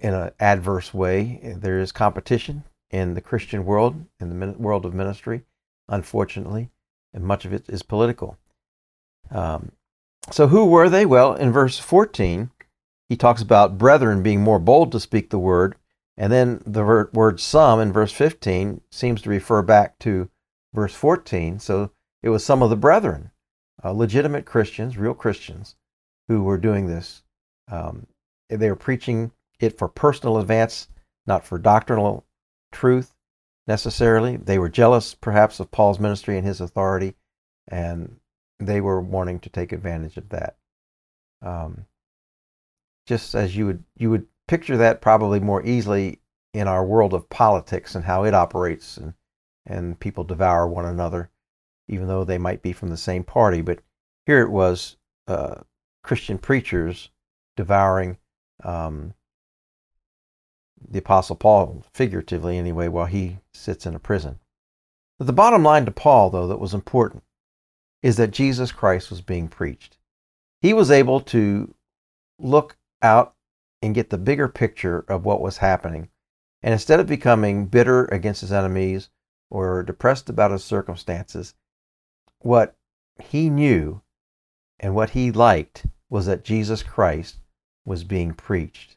in 0.00 0.14
an 0.14 0.30
adverse 0.40 0.94
way. 0.94 1.54
There 1.58 1.78
is 1.78 1.92
competition 1.92 2.64
in 2.90 3.14
the 3.14 3.20
Christian 3.20 3.64
world, 3.64 4.04
in 4.20 4.38
the 4.38 4.52
world 4.52 4.84
of 4.84 4.94
ministry, 4.94 5.42
unfortunately, 5.88 6.70
and 7.12 7.24
much 7.24 7.44
of 7.44 7.52
it 7.52 7.64
is 7.68 7.82
political. 7.82 8.38
Um, 9.30 9.72
so, 10.30 10.48
who 10.48 10.66
were 10.66 10.88
they? 10.88 11.06
Well, 11.06 11.34
in 11.34 11.52
verse 11.52 11.78
14, 11.78 12.50
he 13.08 13.16
talks 13.16 13.42
about 13.42 13.78
brethren 13.78 14.22
being 14.22 14.42
more 14.42 14.58
bold 14.58 14.92
to 14.92 15.00
speak 15.00 15.30
the 15.30 15.38
word. 15.38 15.76
And 16.16 16.32
then 16.32 16.62
the 16.66 17.08
word 17.12 17.40
some 17.40 17.80
in 17.80 17.92
verse 17.92 18.12
15 18.12 18.80
seems 18.90 19.22
to 19.22 19.30
refer 19.30 19.62
back 19.62 19.98
to 20.00 20.28
verse 20.74 20.94
14. 20.94 21.60
So 21.60 21.92
it 22.22 22.28
was 22.28 22.44
some 22.44 22.62
of 22.62 22.70
the 22.70 22.76
brethren, 22.76 23.30
uh, 23.82 23.92
legitimate 23.92 24.44
Christians, 24.44 24.98
real 24.98 25.14
Christians, 25.14 25.76
who 26.26 26.42
were 26.42 26.58
doing 26.58 26.88
this. 26.88 27.22
Um, 27.70 28.06
they 28.50 28.68
were 28.68 28.76
preaching 28.76 29.30
it 29.60 29.78
for 29.78 29.88
personal 29.88 30.38
advance, 30.38 30.88
not 31.26 31.44
for 31.44 31.58
doctrinal 31.58 32.24
truth 32.72 33.14
necessarily. 33.66 34.36
They 34.36 34.58
were 34.58 34.68
jealous, 34.68 35.14
perhaps, 35.14 35.60
of 35.60 35.70
Paul's 35.70 36.00
ministry 36.00 36.36
and 36.36 36.46
his 36.46 36.60
authority, 36.60 37.14
and 37.68 38.16
they 38.58 38.80
were 38.80 39.00
wanting 39.00 39.40
to 39.40 39.50
take 39.50 39.72
advantage 39.72 40.16
of 40.16 40.28
that. 40.30 40.56
Um, 41.42 41.86
just 43.08 43.34
as 43.34 43.56
you 43.56 43.64
would 43.64 43.82
you 43.96 44.10
would 44.10 44.26
picture 44.46 44.76
that 44.76 45.00
probably 45.00 45.40
more 45.40 45.64
easily 45.64 46.20
in 46.52 46.68
our 46.68 46.84
world 46.84 47.14
of 47.14 47.30
politics 47.30 47.94
and 47.94 48.04
how 48.04 48.24
it 48.24 48.34
operates 48.34 48.98
and 48.98 49.14
and 49.64 49.98
people 49.98 50.24
devour 50.24 50.68
one 50.68 50.84
another 50.84 51.30
even 51.88 52.06
though 52.06 52.24
they 52.24 52.38
might 52.38 52.62
be 52.62 52.72
from 52.72 52.90
the 52.90 52.96
same 52.96 53.24
party 53.24 53.62
but 53.62 53.80
here 54.26 54.40
it 54.40 54.50
was 54.50 54.96
uh, 55.26 55.54
christian 56.02 56.36
preachers 56.36 57.10
devouring 57.56 58.18
um, 58.62 59.14
the 60.90 60.98
apostle 60.98 61.36
paul 61.36 61.84
figuratively 61.92 62.58
anyway 62.58 62.88
while 62.88 63.06
he 63.06 63.38
sits 63.52 63.86
in 63.86 63.94
a 63.94 64.00
prison 64.00 64.38
but 65.18 65.26
the 65.26 65.32
bottom 65.32 65.62
line 65.62 65.84
to 65.84 65.90
paul 65.90 66.30
though 66.30 66.46
that 66.46 66.60
was 66.60 66.74
important 66.74 67.22
is 68.02 68.16
that 68.16 68.30
jesus 68.30 68.72
christ 68.72 69.10
was 69.10 69.20
being 69.20 69.48
preached 69.48 69.98
he 70.60 70.72
was 70.72 70.90
able 70.90 71.20
to 71.20 71.74
look 72.38 72.76
out 73.02 73.34
and 73.82 73.94
get 73.94 74.10
the 74.10 74.18
bigger 74.18 74.48
picture 74.48 75.04
of 75.08 75.24
what 75.24 75.40
was 75.40 75.58
happening. 75.58 76.08
And 76.62 76.72
instead 76.72 76.98
of 77.00 77.06
becoming 77.06 77.66
bitter 77.66 78.06
against 78.06 78.40
his 78.40 78.52
enemies 78.52 79.10
or 79.50 79.82
depressed 79.82 80.28
about 80.28 80.50
his 80.50 80.64
circumstances, 80.64 81.54
what 82.40 82.76
he 83.20 83.50
knew 83.50 84.02
and 84.80 84.94
what 84.94 85.10
he 85.10 85.30
liked 85.30 85.86
was 86.10 86.26
that 86.26 86.44
Jesus 86.44 86.82
Christ 86.82 87.38
was 87.84 88.04
being 88.04 88.34
preached. 88.34 88.96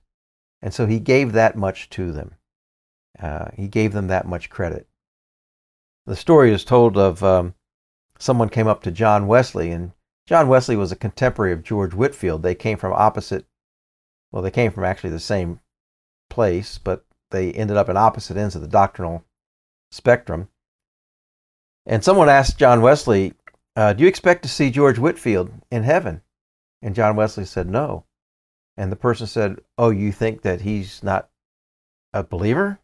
And 0.61 0.73
so 0.73 0.85
he 0.85 0.99
gave 0.99 1.33
that 1.33 1.55
much 1.55 1.89
to 1.91 2.11
them. 2.11 2.35
Uh, 3.19 3.49
he 3.55 3.67
gave 3.67 3.93
them 3.93 4.07
that 4.07 4.27
much 4.27 4.49
credit. 4.49 4.87
The 6.05 6.15
story 6.15 6.51
is 6.53 6.63
told 6.63 6.97
of 6.97 7.23
um, 7.23 7.55
someone 8.19 8.49
came 8.49 8.67
up 8.67 8.81
to 8.83 8.91
John 8.91 9.27
Wesley, 9.27 9.71
and 9.71 9.91
John 10.27 10.47
Wesley 10.47 10.75
was 10.75 10.91
a 10.91 10.95
contemporary 10.95 11.53
of 11.53 11.63
George 11.63 11.93
Whitefield. 11.93 12.43
They 12.43 12.55
came 12.55 12.77
from 12.77 12.93
opposite 12.93 13.45
well, 14.31 14.41
they 14.41 14.51
came 14.51 14.71
from 14.71 14.85
actually 14.85 15.09
the 15.09 15.19
same 15.19 15.59
place, 16.29 16.77
but 16.77 17.05
they 17.31 17.51
ended 17.51 17.77
up 17.77 17.89
in 17.89 17.97
opposite 17.97 18.37
ends 18.37 18.55
of 18.55 18.61
the 18.61 18.67
doctrinal 18.67 19.25
spectrum. 19.91 20.47
And 21.85 22.03
someone 22.03 22.29
asked 22.29 22.57
John 22.57 22.81
Wesley, 22.81 23.33
uh, 23.75 23.93
Do 23.93 24.03
you 24.03 24.09
expect 24.09 24.43
to 24.43 24.49
see 24.49 24.71
George 24.71 24.99
Whitefield 24.99 25.51
in 25.69 25.83
heaven? 25.83 26.21
And 26.81 26.95
John 26.95 27.15
Wesley 27.15 27.45
said, 27.45 27.69
No. 27.69 28.05
And 28.81 28.91
the 28.91 28.95
person 28.95 29.27
said, 29.27 29.59
Oh, 29.77 29.91
you 29.91 30.11
think 30.11 30.41
that 30.41 30.61
he's 30.61 31.03
not 31.03 31.29
a 32.13 32.23
believer? 32.23 32.79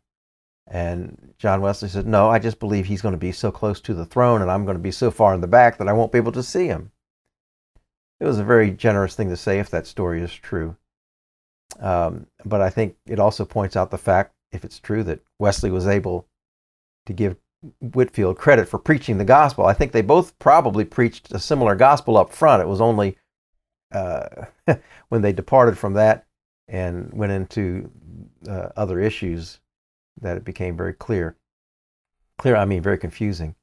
And 0.68 1.34
John 1.40 1.60
Wesley 1.60 1.90
said, 1.90 2.06
No, 2.06 2.30
I 2.30 2.38
just 2.38 2.60
believe 2.60 2.86
he's 2.86 3.02
going 3.02 3.16
to 3.16 3.18
be 3.18 3.32
so 3.32 3.50
close 3.50 3.82
to 3.82 3.96
the 3.96 4.06
throne 4.06 4.44
and 4.44 4.52
I'm 4.52 4.64
going 4.64 4.78
to 4.78 4.84
be 4.84 4.92
so 4.92 5.10
far 5.10 5.34
in 5.34 5.42
the 5.42 5.48
back 5.48 5.80
that 5.80 5.88
I 5.88 5.94
won't 5.94 6.12
be 6.12 6.20
able 6.20 6.34
to 6.34 6.44
see 6.44 6.68
him. 6.68 6.92
It 8.20 8.26
was 8.26 8.38
a 8.38 8.44
very 8.44 8.70
generous 8.70 9.16
thing 9.16 9.30
to 9.30 9.36
say 9.36 9.58
if 9.58 9.72
that 9.72 9.88
story 9.88 10.22
is 10.22 10.32
true. 10.32 10.78
Um, 11.80 12.28
but 12.46 12.62
I 12.62 12.70
think 12.70 12.98
it 13.08 13.20
also 13.20 13.44
points 13.44 13.76
out 13.76 13.90
the 13.90 13.98
fact, 13.98 14.36
if 14.52 14.64
it's 14.64 14.80
true, 14.80 15.04
that 15.06 15.22
Wesley 15.40 15.72
was 15.72 15.88
able 15.88 16.28
to 17.08 17.14
give 17.14 17.38
Whitefield 17.80 18.38
credit 18.38 18.70
for 18.70 18.78
preaching 18.78 19.18
the 19.18 19.26
gospel. 19.26 19.66
I 19.66 19.74
think 19.74 19.94
they 19.94 20.04
both 20.04 20.38
probably 20.38 20.86
preached 20.86 21.32
a 21.32 21.40
similar 21.40 21.74
gospel 21.74 22.18
up 22.18 22.32
front. 22.32 22.62
It 22.62 22.68
was 22.68 22.82
only 22.82 23.18
uh, 23.92 24.46
when 25.10 25.22
they 25.22 25.34
departed 25.34 25.78
from 25.78 25.94
that 25.94 26.26
and 26.68 27.12
went 27.14 27.32
into 27.32 27.90
uh, 28.48 28.70
other 28.76 29.00
issues 29.00 29.60
that 30.22 30.38
it 30.38 30.44
became 30.44 30.76
very 30.76 30.94
clear. 30.94 31.36
Clear, 32.38 32.56
I 32.56 32.66
mean, 32.66 32.82
very 32.82 32.98
confusing. 32.98 33.56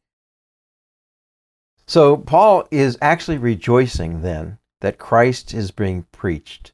So 1.86 2.16
Paul 2.16 2.66
is 2.70 2.98
actually 3.02 3.38
rejoicing 3.38 4.22
then 4.22 4.58
that 4.80 4.98
Christ 4.98 5.52
is 5.52 5.70
being 5.70 6.06
preached. 6.12 6.72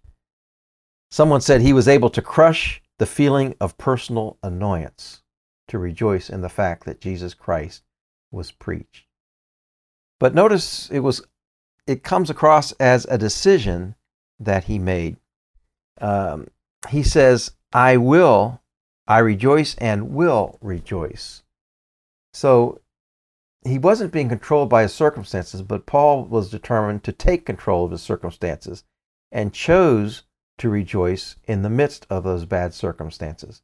Someone 1.11 1.41
said 1.41 1.61
he 1.61 1.73
was 1.73 1.89
able 1.89 2.11
to 2.11 2.23
crush 2.23 2.81
the 2.99 3.07
feeling 3.07 3.55
of 3.61 3.79
personal 3.79 4.39
annoyance 4.43 5.23
to 5.69 5.79
rejoice 5.79 6.31
in 6.31 6.41
the 6.41 6.49
fact 6.49 6.85
that 6.85 7.01
Jesus 7.01 7.35
Christ 7.35 7.83
was 8.31 8.53
preached. 8.53 9.07
But 10.21 10.35
notice 10.35 10.91
it 10.91 11.01
was 11.01 11.23
it 11.87 12.03
comes 12.03 12.31
across 12.31 12.73
as 12.73 13.05
a 13.07 13.19
decision 13.19 13.95
that 14.39 14.65
he 14.65 14.79
made. 14.79 15.17
Um, 16.01 16.49
he 16.89 17.03
says, 17.03 17.53
"I 17.73 17.97
will, 17.97 18.63
I 19.07 19.19
rejoice 19.19 19.75
and 19.77 20.15
will 20.15 20.59
rejoice." 20.61 21.43
So 22.33 22.81
he 23.65 23.79
wasn't 23.79 24.13
being 24.13 24.29
controlled 24.29 24.71
by 24.71 24.83
his 24.83 24.95
circumstances, 24.95 25.63
but 25.63 25.87
Paul 25.87 26.25
was 26.25 26.51
determined 26.51 27.05
to 27.05 27.13
take 27.13 27.45
control 27.45 27.85
of 27.85 27.91
his 27.91 28.03
circumstances 28.03 28.85
and 29.31 29.53
chose 29.53 30.25
to 30.59 30.71
rejoice 30.71 31.37
in 31.45 31.63
the 31.63 31.71
midst 31.71 32.07
of 32.11 32.25
those 32.25 32.45
bad 32.45 32.75
circumstances. 32.75 33.63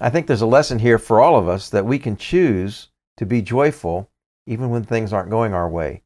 I 0.00 0.10
think 0.10 0.26
there's 0.26 0.42
a 0.42 0.46
lesson 0.46 0.78
here 0.78 0.98
for 0.98 1.20
all 1.20 1.38
of 1.38 1.48
us 1.48 1.68
that 1.70 1.86
we 1.86 1.98
can 1.98 2.16
choose 2.16 2.88
to 3.16 3.26
be 3.26 3.42
joyful 3.42 4.10
even 4.46 4.70
when 4.70 4.84
things 4.84 5.12
aren't 5.12 5.30
going 5.30 5.54
our 5.54 5.68
way, 5.68 6.02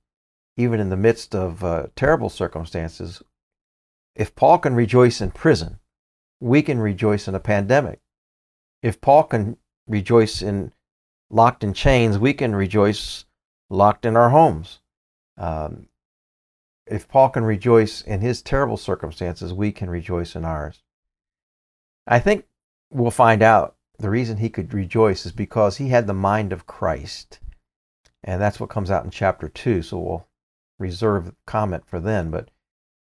even 0.56 0.80
in 0.80 0.90
the 0.90 0.96
midst 0.96 1.34
of 1.34 1.62
uh, 1.62 1.86
terrible 1.94 2.30
circumstances. 2.30 3.22
If 4.14 4.34
Paul 4.34 4.58
can 4.58 4.74
rejoice 4.74 5.20
in 5.20 5.30
prison, 5.30 5.78
we 6.40 6.62
can 6.62 6.78
rejoice 6.78 7.28
in 7.28 7.34
a 7.34 7.40
pandemic. 7.40 8.00
If 8.82 9.00
Paul 9.00 9.24
can 9.24 9.58
rejoice 9.86 10.42
in 10.42 10.72
locked 11.30 11.64
in 11.64 11.74
chains, 11.74 12.18
we 12.18 12.32
can 12.32 12.54
rejoice 12.54 13.24
locked 13.68 14.04
in 14.06 14.16
our 14.16 14.30
homes. 14.30 14.80
Um, 15.36 15.88
if 16.86 17.08
Paul 17.08 17.30
can 17.30 17.44
rejoice 17.44 18.00
in 18.00 18.20
his 18.20 18.42
terrible 18.42 18.76
circumstances, 18.76 19.52
we 19.52 19.72
can 19.72 19.90
rejoice 19.90 20.36
in 20.36 20.44
ours. 20.44 20.82
I 22.06 22.20
think 22.20 22.46
we'll 22.90 23.10
find 23.10 23.42
out 23.42 23.74
the 23.98 24.10
reason 24.10 24.36
he 24.36 24.48
could 24.48 24.72
rejoice 24.72 25.26
is 25.26 25.32
because 25.32 25.78
he 25.78 25.88
had 25.88 26.06
the 26.06 26.14
mind 26.14 26.52
of 26.52 26.66
Christ. 26.66 27.40
And 28.22 28.40
that's 28.40 28.60
what 28.60 28.70
comes 28.70 28.90
out 28.90 29.04
in 29.04 29.10
chapter 29.10 29.48
2, 29.48 29.82
so 29.82 29.98
we'll 29.98 30.28
reserve 30.78 31.34
comment 31.46 31.84
for 31.86 32.00
then. 32.00 32.30
But 32.30 32.50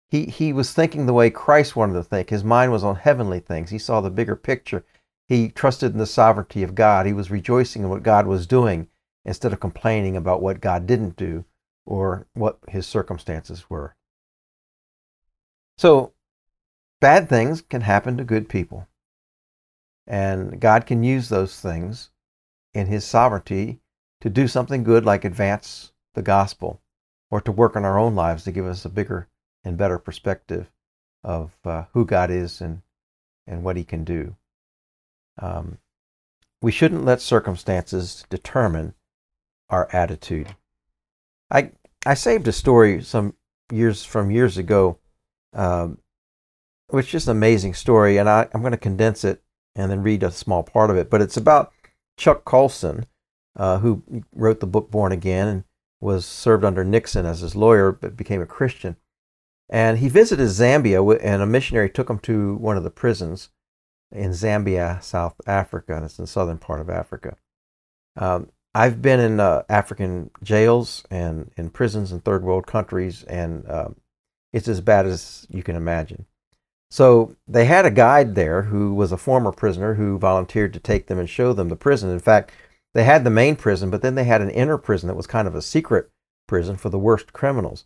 he, 0.09 0.25
he 0.25 0.53
was 0.53 0.73
thinking 0.73 1.05
the 1.05 1.13
way 1.13 1.29
Christ 1.29 1.75
wanted 1.75 1.93
to 1.93 2.03
think. 2.03 2.29
His 2.29 2.43
mind 2.43 2.71
was 2.71 2.83
on 2.83 2.97
heavenly 2.97 3.39
things. 3.39 3.71
He 3.71 3.79
saw 3.79 3.99
the 3.99 4.11
bigger 4.11 4.35
picture. 4.35 4.85
He 5.27 5.49
trusted 5.49 5.93
in 5.93 5.97
the 5.97 6.05
sovereignty 6.05 6.61
of 6.63 6.75
God. 6.75 7.05
He 7.05 7.13
was 7.13 7.31
rejoicing 7.31 7.83
in 7.83 7.89
what 7.89 8.03
God 8.03 8.27
was 8.27 8.45
doing. 8.47 8.87
instead 9.25 9.53
of 9.53 9.59
complaining 9.59 10.17
about 10.17 10.41
what 10.41 10.59
God 10.59 10.85
didn't 10.85 11.15
do 11.15 11.45
or 11.85 12.27
what 12.33 12.59
his 12.67 12.85
circumstances 12.85 13.69
were. 13.69 13.95
So, 15.77 16.13
bad 16.99 17.29
things 17.29 17.61
can 17.61 17.81
happen 17.81 18.17
to 18.17 18.25
good 18.25 18.49
people. 18.49 18.87
And 20.05 20.59
God 20.59 20.85
can 20.85 21.03
use 21.03 21.29
those 21.29 21.59
things 21.59 22.11
in 22.73 22.87
his 22.87 23.05
sovereignty 23.05 23.79
to 24.19 24.29
do 24.29 24.47
something 24.47 24.83
good 24.83 25.05
like 25.05 25.23
advance 25.23 25.93
the 26.15 26.21
gospel 26.21 26.82
or 27.33 27.41
to 27.41 27.51
work 27.51 27.75
on 27.75 27.83
our 27.83 27.97
own 27.97 28.13
lives 28.13 28.43
to 28.43 28.51
give 28.51 28.67
us 28.67 28.85
a 28.85 28.89
bigger 28.89 29.27
and 29.63 29.75
better 29.75 29.97
perspective 29.97 30.69
of 31.23 31.51
uh, 31.65 31.85
who 31.93 32.05
God 32.05 32.29
is 32.29 32.61
and, 32.61 32.83
and 33.47 33.63
what 33.63 33.75
he 33.75 33.83
can 33.83 34.03
do. 34.03 34.35
Um, 35.41 35.79
we 36.61 36.71
shouldn't 36.71 37.05
let 37.05 37.21
circumstances 37.21 38.23
determine 38.29 38.93
our 39.67 39.89
attitude. 39.91 40.49
I 41.49 41.71
I 42.05 42.13
saved 42.13 42.47
a 42.47 42.51
story 42.51 43.01
some 43.01 43.33
years 43.71 44.05
from 44.05 44.29
years 44.29 44.59
ago, 44.59 44.99
um, 45.53 45.97
which 46.89 47.15
is 47.15 47.27
an 47.27 47.35
amazing 47.35 47.73
story, 47.73 48.17
and 48.17 48.29
I, 48.29 48.47
I'm 48.53 48.61
going 48.61 48.73
to 48.73 48.77
condense 48.77 49.23
it 49.23 49.41
and 49.75 49.89
then 49.89 50.03
read 50.03 50.21
a 50.21 50.29
small 50.29 50.61
part 50.61 50.91
of 50.91 50.97
it. 50.97 51.09
But 51.09 51.23
it's 51.23 51.37
about 51.37 51.73
Chuck 52.15 52.45
Colson, 52.45 53.07
uh, 53.55 53.79
who 53.79 54.03
wrote 54.35 54.59
the 54.59 54.67
book 54.67 54.91
Born 54.91 55.11
Again 55.11 55.47
and 55.47 55.63
was 56.03 56.25
served 56.25 56.65
under 56.65 56.83
Nixon 56.83 57.25
as 57.25 57.39
his 57.39 57.55
lawyer, 57.55 57.91
but 57.91 58.17
became 58.17 58.41
a 58.41 58.45
Christian. 58.45 58.97
And 59.69 59.99
he 59.99 60.09
visited 60.09 60.47
Zambia, 60.47 61.19
and 61.23 61.41
a 61.41 61.47
missionary 61.47 61.89
took 61.89 62.09
him 62.09 62.19
to 62.19 62.55
one 62.55 62.77
of 62.77 62.83
the 62.83 62.91
prisons 62.91 63.49
in 64.11 64.31
Zambia, 64.31 65.01
South 65.01 65.35
Africa. 65.47 65.97
That's 66.01 66.19
in 66.19 66.23
the 66.23 66.27
southern 66.27 66.57
part 66.57 66.81
of 66.81 66.89
Africa. 66.89 67.37
Um, 68.17 68.49
I've 68.75 69.01
been 69.01 69.19
in 69.19 69.39
uh, 69.39 69.63
African 69.69 70.29
jails 70.43 71.03
and 71.09 71.51
in 71.57 71.69
prisons 71.69 72.11
in 72.11 72.19
third 72.19 72.43
world 72.43 72.67
countries, 72.67 73.23
and 73.23 73.69
um, 73.69 73.95
it's 74.51 74.67
as 74.67 74.81
bad 74.81 75.05
as 75.05 75.47
you 75.49 75.63
can 75.63 75.75
imagine. 75.75 76.25
So 76.91 77.35
they 77.47 77.65
had 77.65 77.85
a 77.85 77.91
guide 77.91 78.35
there 78.35 78.63
who 78.63 78.93
was 78.93 79.11
a 79.11 79.17
former 79.17 79.51
prisoner 79.51 79.95
who 79.95 80.19
volunteered 80.19 80.73
to 80.73 80.79
take 80.79 81.07
them 81.07 81.17
and 81.17 81.29
show 81.29 81.53
them 81.53 81.69
the 81.69 81.75
prison. 81.75 82.11
In 82.11 82.19
fact, 82.19 82.51
they 82.93 83.03
had 83.03 83.23
the 83.23 83.29
main 83.29 83.55
prison, 83.55 83.89
but 83.89 84.01
then 84.01 84.15
they 84.15 84.23
had 84.23 84.41
an 84.41 84.49
inner 84.49 84.77
prison 84.77 85.07
that 85.07 85.15
was 85.15 85.27
kind 85.27 85.47
of 85.47 85.55
a 85.55 85.61
secret 85.61 86.11
prison 86.47 86.77
for 86.77 86.89
the 86.89 86.99
worst 86.99 87.33
criminals. 87.33 87.85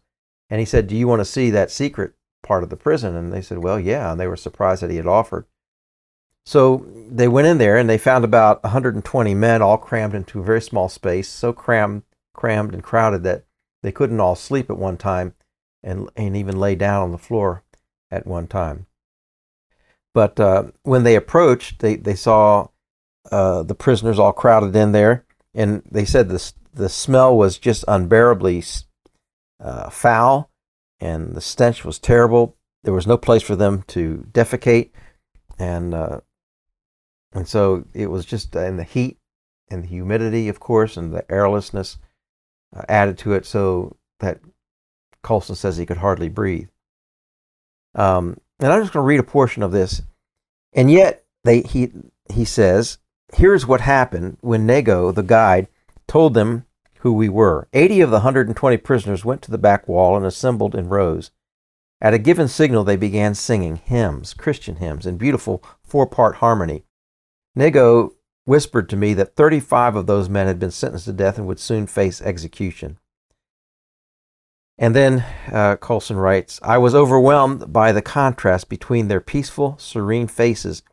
And 0.49 0.59
he 0.59 0.65
said, 0.65 0.87
Do 0.87 0.95
you 0.95 1.07
want 1.07 1.19
to 1.19 1.25
see 1.25 1.49
that 1.49 1.71
secret 1.71 2.13
part 2.43 2.63
of 2.63 2.69
the 2.69 2.77
prison? 2.77 3.15
And 3.15 3.31
they 3.31 3.41
said, 3.41 3.59
Well, 3.59 3.79
yeah. 3.79 4.11
And 4.11 4.19
they 4.19 4.27
were 4.27 4.35
surprised 4.35 4.81
that 4.81 4.89
he 4.89 4.97
had 4.97 5.07
offered. 5.07 5.45
So 6.45 6.85
they 7.09 7.27
went 7.27 7.47
in 7.47 7.57
there 7.57 7.77
and 7.77 7.89
they 7.89 7.97
found 7.97 8.23
about 8.23 8.63
120 8.63 9.33
men 9.33 9.61
all 9.61 9.77
crammed 9.77 10.15
into 10.15 10.39
a 10.39 10.43
very 10.43 10.61
small 10.61 10.87
space, 10.87 11.27
so 11.27 11.51
crammed, 11.51 12.03
crammed 12.33 12.73
and 12.73 12.83
crowded 12.83 13.23
that 13.23 13.43
they 13.83 13.91
couldn't 13.91 14.21
all 14.21 14.35
sleep 14.35 14.69
at 14.69 14.77
one 14.77 14.97
time 14.97 15.33
and, 15.83 16.09
and 16.15 16.37
even 16.37 16.57
lay 16.57 16.75
down 16.75 17.03
on 17.03 17.11
the 17.11 17.17
floor 17.17 17.63
at 18.09 18.25
one 18.25 18.47
time. 18.47 18.85
But 20.13 20.39
uh, 20.39 20.71
when 20.83 21.03
they 21.03 21.15
approached, 21.15 21.79
they, 21.79 21.95
they 21.95 22.15
saw 22.15 22.69
uh, 23.31 23.63
the 23.63 23.75
prisoners 23.75 24.19
all 24.19 24.33
crowded 24.33 24.75
in 24.75 24.91
there, 24.91 25.25
and 25.53 25.81
they 25.89 26.05
said 26.05 26.29
the, 26.29 26.53
the 26.73 26.89
smell 26.89 27.37
was 27.37 27.57
just 27.57 27.83
unbearably 27.87 28.63
uh, 29.59 29.89
foul, 29.89 30.49
and 30.99 31.35
the 31.35 31.41
stench 31.41 31.83
was 31.83 31.99
terrible. 31.99 32.55
There 32.83 32.93
was 32.93 33.07
no 33.07 33.17
place 33.17 33.43
for 33.43 33.55
them 33.55 33.83
to 33.87 34.27
defecate, 34.31 34.91
and 35.59 35.93
uh, 35.93 36.21
and 37.33 37.47
so 37.47 37.85
it 37.93 38.09
was 38.09 38.25
just 38.25 38.55
uh, 38.55 38.61
in 38.61 38.77
the 38.77 38.83
heat 38.83 39.17
and 39.69 39.83
the 39.83 39.87
humidity, 39.87 40.49
of 40.49 40.59
course, 40.59 40.97
and 40.97 41.13
the 41.13 41.29
airlessness 41.31 41.97
uh, 42.75 42.83
added 42.87 43.17
to 43.19 43.33
it 43.33 43.45
so 43.45 43.97
that 44.19 44.39
Colson 45.21 45.55
says 45.55 45.77
he 45.77 45.85
could 45.85 45.97
hardly 45.97 46.29
breathe. 46.29 46.69
Um, 47.95 48.37
and 48.59 48.71
I'm 48.71 48.81
just 48.81 48.93
going 48.93 49.03
to 49.03 49.07
read 49.07 49.19
a 49.19 49.23
portion 49.23 49.63
of 49.63 49.71
this. 49.71 50.01
And 50.73 50.89
yet, 50.89 51.25
they, 51.43 51.61
he, 51.61 51.91
he 52.29 52.45
says, 52.45 52.97
here's 53.33 53.67
what 53.67 53.81
happened 53.81 54.37
when 54.41 54.65
Nego, 54.65 55.11
the 55.11 55.23
guide, 55.23 55.67
told 56.07 56.33
them 56.33 56.65
who 56.99 57.13
we 57.13 57.29
were. 57.29 57.67
80 57.73 58.01
of 58.01 58.09
the 58.09 58.17
120 58.17 58.77
prisoners 58.77 59.25
went 59.25 59.41
to 59.43 59.51
the 59.51 59.57
back 59.57 59.87
wall 59.87 60.15
and 60.15 60.25
assembled 60.25 60.75
in 60.75 60.89
rows. 60.89 61.31
At 61.99 62.13
a 62.13 62.19
given 62.19 62.47
signal, 62.47 62.83
they 62.83 62.95
began 62.95 63.33
singing 63.33 63.77
hymns, 63.77 64.33
Christian 64.33 64.77
hymns, 64.77 65.05
in 65.05 65.17
beautiful 65.17 65.63
four 65.83 66.05
part 66.05 66.35
harmony. 66.37 66.83
Nego 67.55 68.13
whispered 68.45 68.87
to 68.89 68.95
me 68.95 69.13
that 69.15 69.35
35 69.35 69.95
of 69.95 70.05
those 70.05 70.29
men 70.29 70.47
had 70.47 70.59
been 70.59 70.71
sentenced 70.71 71.05
to 71.05 71.13
death 71.13 71.37
and 71.37 71.47
would 71.47 71.59
soon 71.59 71.87
face 71.87 72.21
execution. 72.21 72.99
And 74.77 74.95
then 74.95 75.25
uh, 75.51 75.75
Colson 75.77 76.17
writes 76.17 76.59
I 76.61 76.77
was 76.77 76.93
overwhelmed 76.93 77.73
by 77.73 77.91
the 77.91 78.01
contrast 78.01 78.69
between 78.69 79.07
their 79.07 79.19
peaceful, 79.19 79.75
serene 79.79 80.27
faces 80.27 80.83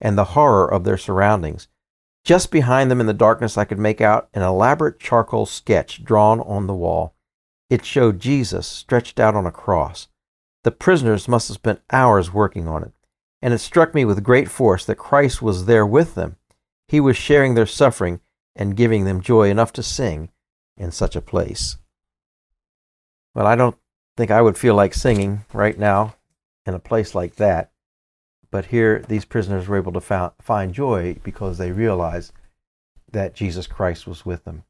and 0.00 0.16
the 0.16 0.24
horror 0.24 0.70
of 0.70 0.84
their 0.84 0.98
surroundings. 0.98 1.68
Just 2.24 2.50
behind 2.50 2.90
them 2.90 3.00
in 3.00 3.06
the 3.06 3.14
darkness, 3.14 3.56
I 3.56 3.64
could 3.64 3.78
make 3.78 4.00
out 4.00 4.28
an 4.34 4.42
elaborate 4.42 5.00
charcoal 5.00 5.46
sketch 5.46 6.04
drawn 6.04 6.40
on 6.40 6.66
the 6.66 6.74
wall. 6.74 7.14
It 7.68 7.84
showed 7.84 8.20
Jesus 8.20 8.66
stretched 8.66 9.18
out 9.18 9.34
on 9.34 9.46
a 9.46 9.52
cross. 9.52 10.08
The 10.64 10.70
prisoners 10.70 11.28
must 11.28 11.48
have 11.48 11.56
spent 11.56 11.80
hours 11.90 12.32
working 12.32 12.68
on 12.68 12.82
it 12.82 12.92
and 13.42 13.54
it 13.54 13.58
struck 13.58 13.94
me 13.94 14.04
with 14.04 14.22
great 14.22 14.50
force 14.50 14.84
that 14.84 14.96
Christ 14.96 15.40
was 15.40 15.64
there 15.64 15.86
with 15.86 16.14
them. 16.14 16.36
He 16.88 17.00
was 17.00 17.16
sharing 17.16 17.54
their 17.54 17.66
suffering 17.66 18.20
and 18.54 18.76
giving 18.76 19.04
them 19.04 19.20
joy 19.20 19.48
enough 19.48 19.72
to 19.74 19.82
sing 19.82 20.30
in 20.76 20.90
such 20.90 21.16
a 21.16 21.22
place. 21.22 21.78
Well, 23.34 23.46
I 23.46 23.56
don't 23.56 23.76
think 24.16 24.30
I 24.30 24.42
would 24.42 24.58
feel 24.58 24.74
like 24.74 24.92
singing 24.92 25.44
right 25.52 25.78
now 25.78 26.16
in 26.66 26.74
a 26.74 26.80
place 26.80 27.14
like 27.14 27.36
that. 27.36 27.70
But 28.50 28.66
here, 28.66 29.04
these 29.06 29.24
prisoners 29.24 29.68
were 29.68 29.76
able 29.76 29.92
to 29.92 30.32
find 30.40 30.74
joy 30.74 31.18
because 31.22 31.58
they 31.58 31.72
realized 31.72 32.32
that 33.12 33.34
Jesus 33.34 33.66
Christ 33.66 34.06
was 34.06 34.26
with 34.26 34.44
them. 34.44 34.64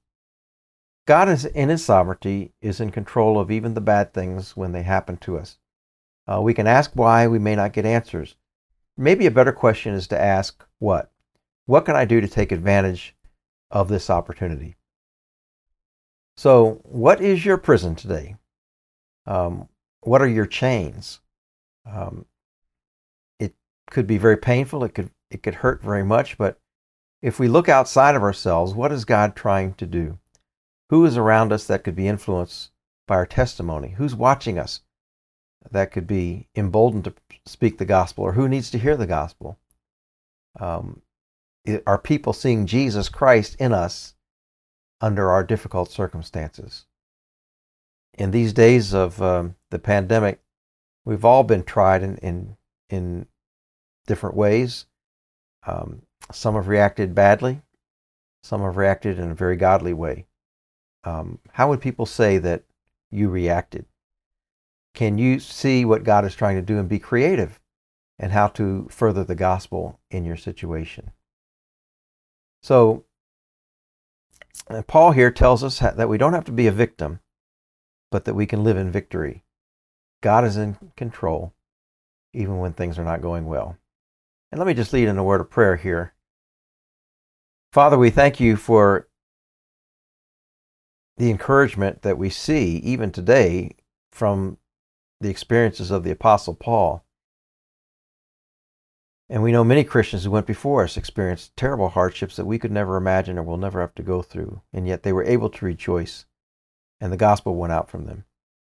God 1.07 1.29
is 1.29 1.45
in 1.45 1.71
his 1.71 1.85
sovereignty 1.85 2.53
is 2.61 2.81
in 2.81 2.91
control 2.91 3.41
of 3.41 3.51
even 3.51 3.75
the 3.75 3.81
bad 3.81 4.13
things 4.13 4.57
when 4.57 4.73
they 4.73 4.83
happen 4.83 5.17
to 5.19 5.39
us. 5.39 5.59
Uh, 6.31 6.41
we 6.41 6.55
can 6.55 6.67
ask 6.67 6.93
why, 6.95 7.27
we 7.27 7.39
may 7.39 7.57
not 7.57 7.73
get 7.73 7.87
answers. 7.87 8.37
Maybe 8.97 9.27
a 9.27 9.31
better 9.31 9.53
question 9.53 9.95
is 9.95 10.07
to 10.09 10.21
ask 10.21 10.65
what? 10.79 11.11
What 11.67 11.85
can 11.85 11.97
I 11.97 12.05
do 12.05 12.21
to 12.21 12.29
take 12.29 12.53
advantage 12.53 13.17
of 13.71 13.89
this 13.89 14.11
opportunity? 14.11 14.77
So, 16.37 16.81
what 16.85 17.21
is 17.21 17.45
your 17.45 17.57
prison 17.57 17.95
today? 17.95 18.37
Um, 19.27 19.69
what 20.01 20.23
are 20.23 20.29
your 20.29 20.47
chains? 20.47 21.21
Um, 21.87 22.27
could 23.91 24.07
be 24.07 24.19
very 24.19 24.37
painful. 24.37 24.85
It 24.85 24.95
could 24.95 25.11
it 25.31 25.43
could 25.43 25.57
hurt 25.57 25.83
very 25.83 26.05
much. 26.05 26.39
But 26.39 26.59
if 27.23 27.39
we 27.39 27.49
look 27.49 27.69
outside 27.69 28.15
of 28.15 28.23
ourselves, 28.23 28.75
what 28.75 28.93
is 28.93 29.05
God 29.05 29.37
trying 29.37 29.75
to 29.75 29.87
do? 29.87 30.19
Who 30.91 31.05
is 31.05 31.17
around 31.17 31.53
us 31.53 31.67
that 31.67 31.85
could 31.85 31.95
be 31.95 32.09
influenced 32.09 32.71
by 33.07 33.17
our 33.17 33.27
testimony? 33.27 33.91
Who's 33.91 34.15
watching 34.15 34.59
us? 34.59 34.81
that 35.71 35.93
could 35.93 36.07
be 36.07 36.49
emboldened 36.55 37.05
to 37.05 37.15
speak 37.47 37.79
the 37.79 37.85
gospel 37.85 38.25
or 38.25 38.33
who 38.33 38.49
needs 38.49 38.71
to 38.71 38.79
hear 38.79 38.97
the 38.97 39.07
gospel? 39.07 39.59
Um, 40.59 41.03
are 41.87 41.99
people 41.99 42.33
seeing 42.33 42.67
Jesus 42.67 43.09
Christ 43.09 43.57
in 43.59 43.73
us 43.73 44.15
under 45.01 45.31
our 45.31 45.45
difficult 45.45 45.91
circumstances? 45.91 46.87
In 48.15 48.31
these 48.31 48.53
days 48.53 48.93
of 48.93 49.21
um, 49.23 49.57
the 49.71 49.79
pandemic, 49.79 50.41
we've 51.05 51.25
all 51.25 51.45
been 51.45 51.63
tried 51.63 52.03
in, 52.03 52.17
in, 52.19 52.57
in 52.89 53.27
different 54.07 54.37
ways. 54.37 54.87
Um, 55.67 56.03
some 56.33 56.55
have 56.55 56.69
reacted 56.69 57.15
badly, 57.15 57.63
some 58.43 58.63
have 58.63 58.77
reacted 58.77 59.19
in 59.19 59.31
a 59.31 59.35
very 59.35 59.57
godly 59.57 59.93
way. 59.93 60.27
Um, 61.05 61.39
how 61.53 61.69
would 61.69 61.81
people 61.81 62.07
say 62.07 62.39
that 62.39 62.65
you 63.11 63.29
reacted? 63.29 63.87
can 64.95 65.19
you 65.19 65.39
see 65.39 65.85
what 65.85 66.05
God 66.05 66.25
is 66.25 66.35
trying 66.35 66.57
to 66.57 66.63
do 66.63 66.79
and 66.79 66.89
be 66.89 66.99
creative 66.99 67.61
and 68.19 68.33
how 68.33 68.49
to 68.49 68.87
further 68.91 69.25
the 69.25 69.35
gospel 69.35 70.01
in 70.11 70.25
your 70.25 70.37
situation? 70.37 71.13
So, 72.63 73.05
uh, 74.69 74.83
Paul 74.83 75.13
here 75.13 75.31
tells 75.31 75.65
us 75.65 75.79
that 75.79 76.09
we 76.09 76.19
don't 76.19 76.35
have 76.35 76.45
to 76.45 76.53
be 76.53 76.67
a 76.67 76.73
victim, 76.73 77.21
but 78.11 78.25
that 78.25 78.35
we 78.35 78.47
can 78.47 78.63
live 78.63 78.77
in 78.77 78.91
victory. 78.91 79.43
God 80.21 80.45
is 80.45 80.57
in 80.57 80.77
control, 80.97 81.55
even 82.35 82.59
when 82.59 82.75
things 82.75 82.99
are 82.99 83.05
not 83.05 83.23
going 83.23 83.47
well. 83.47 83.79
And 84.53 84.59
let 84.59 84.67
me 84.67 84.75
just 84.75 84.93
lead 84.93 85.09
in 85.09 85.19
a 85.19 85.25
word 85.25 85.41
of 85.41 85.51
prayer 85.51 85.77
here. 85.77 86.15
Father, 87.73 87.97
we 87.97 88.11
thank 88.11 88.41
you 88.41 88.57
for 88.57 89.09
the 91.19 91.31
encouragement 91.31 92.03
that 92.03 92.19
we 92.19 92.31
see 92.31 92.79
even 92.79 93.13
today 93.13 93.77
from 94.11 94.59
the 95.21 95.29
experiences 95.29 95.91
of 95.91 96.03
the 96.03 96.11
Apostle 96.11 96.55
Paul. 96.55 97.05
And 99.29 99.43
we 99.45 99.53
know 99.53 99.63
many 99.63 99.85
Christians 99.85 100.25
who 100.25 100.33
went 100.33 100.47
before 100.47 100.83
us 100.83 100.97
experienced 100.97 101.57
terrible 101.57 101.91
hardships 101.91 102.35
that 102.35 102.47
we 102.47 102.59
could 102.59 102.73
never 102.73 102.97
imagine 102.97 103.39
or 103.39 103.45
will 103.45 103.57
never 103.57 103.81
have 103.81 103.95
to 103.95 104.03
go 104.03 104.23
through, 104.23 104.63
and 104.73 104.89
yet 104.89 105.05
they 105.05 105.13
were 105.13 105.23
able 105.23 105.51
to 105.51 105.65
rejoice, 105.65 106.27
and 107.01 107.13
the 107.13 107.17
gospel 107.17 107.55
went 107.55 107.73
out 107.73 107.89
from 107.89 108.07
them. 108.07 108.25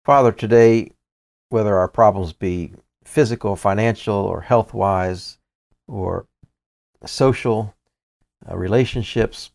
Father, 0.05 0.33
today, 0.33 0.91
whether 1.51 1.77
our 1.77 1.87
problems 1.87 2.33
be 2.33 2.73
physical, 3.05 3.55
financial, 3.55 4.17
or 4.17 4.41
health 4.41 4.75
wise, 4.75 5.39
or 5.91 6.27
social 7.05 7.75
uh, 8.49 8.57
relationships, 8.57 9.51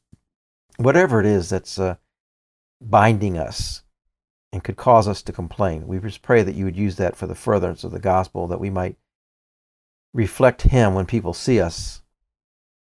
whatever 0.77 1.19
it 1.19 1.25
is 1.25 1.49
that's 1.49 1.79
uh, 1.79 1.95
binding 2.81 3.37
us 3.37 3.83
and 4.51 4.63
could 4.63 4.75
cause 4.75 5.07
us 5.07 5.21
to 5.23 5.31
complain, 5.31 5.87
we 5.87 5.99
just 5.99 6.21
pray 6.21 6.43
that 6.43 6.55
you 6.55 6.65
would 6.65 6.75
use 6.75 6.97
that 6.97 7.15
for 7.15 7.27
the 7.27 7.35
furtherance 7.35 7.83
of 7.83 7.91
the 7.91 7.99
gospel, 7.99 8.47
that 8.47 8.59
we 8.59 8.69
might 8.69 8.97
reflect 10.13 10.63
Him 10.63 10.93
when 10.93 11.05
people 11.05 11.33
see 11.33 11.59
us 11.59 12.01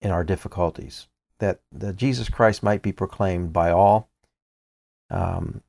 in 0.01 0.11
our 0.11 0.25
difficulties, 0.25 1.09
that, 1.39 1.61
that 1.73 1.97
Jesus 1.97 2.29
Christ 2.29 2.63
might 2.63 2.83
be 2.83 2.93
proclaimed 2.93 3.53
by 3.53 3.71
all 3.71 4.09
um, 5.11 5.63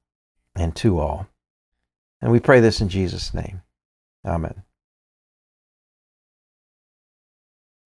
and 0.56 0.76
to 0.78 1.00
all. 1.00 1.28
And 2.22 2.32
we 2.32 2.40
pray 2.40 2.60
this 2.60 2.82
in 2.82 2.90
Jesus' 2.90 3.34
name. 3.34 3.62
Amen. 4.26 4.64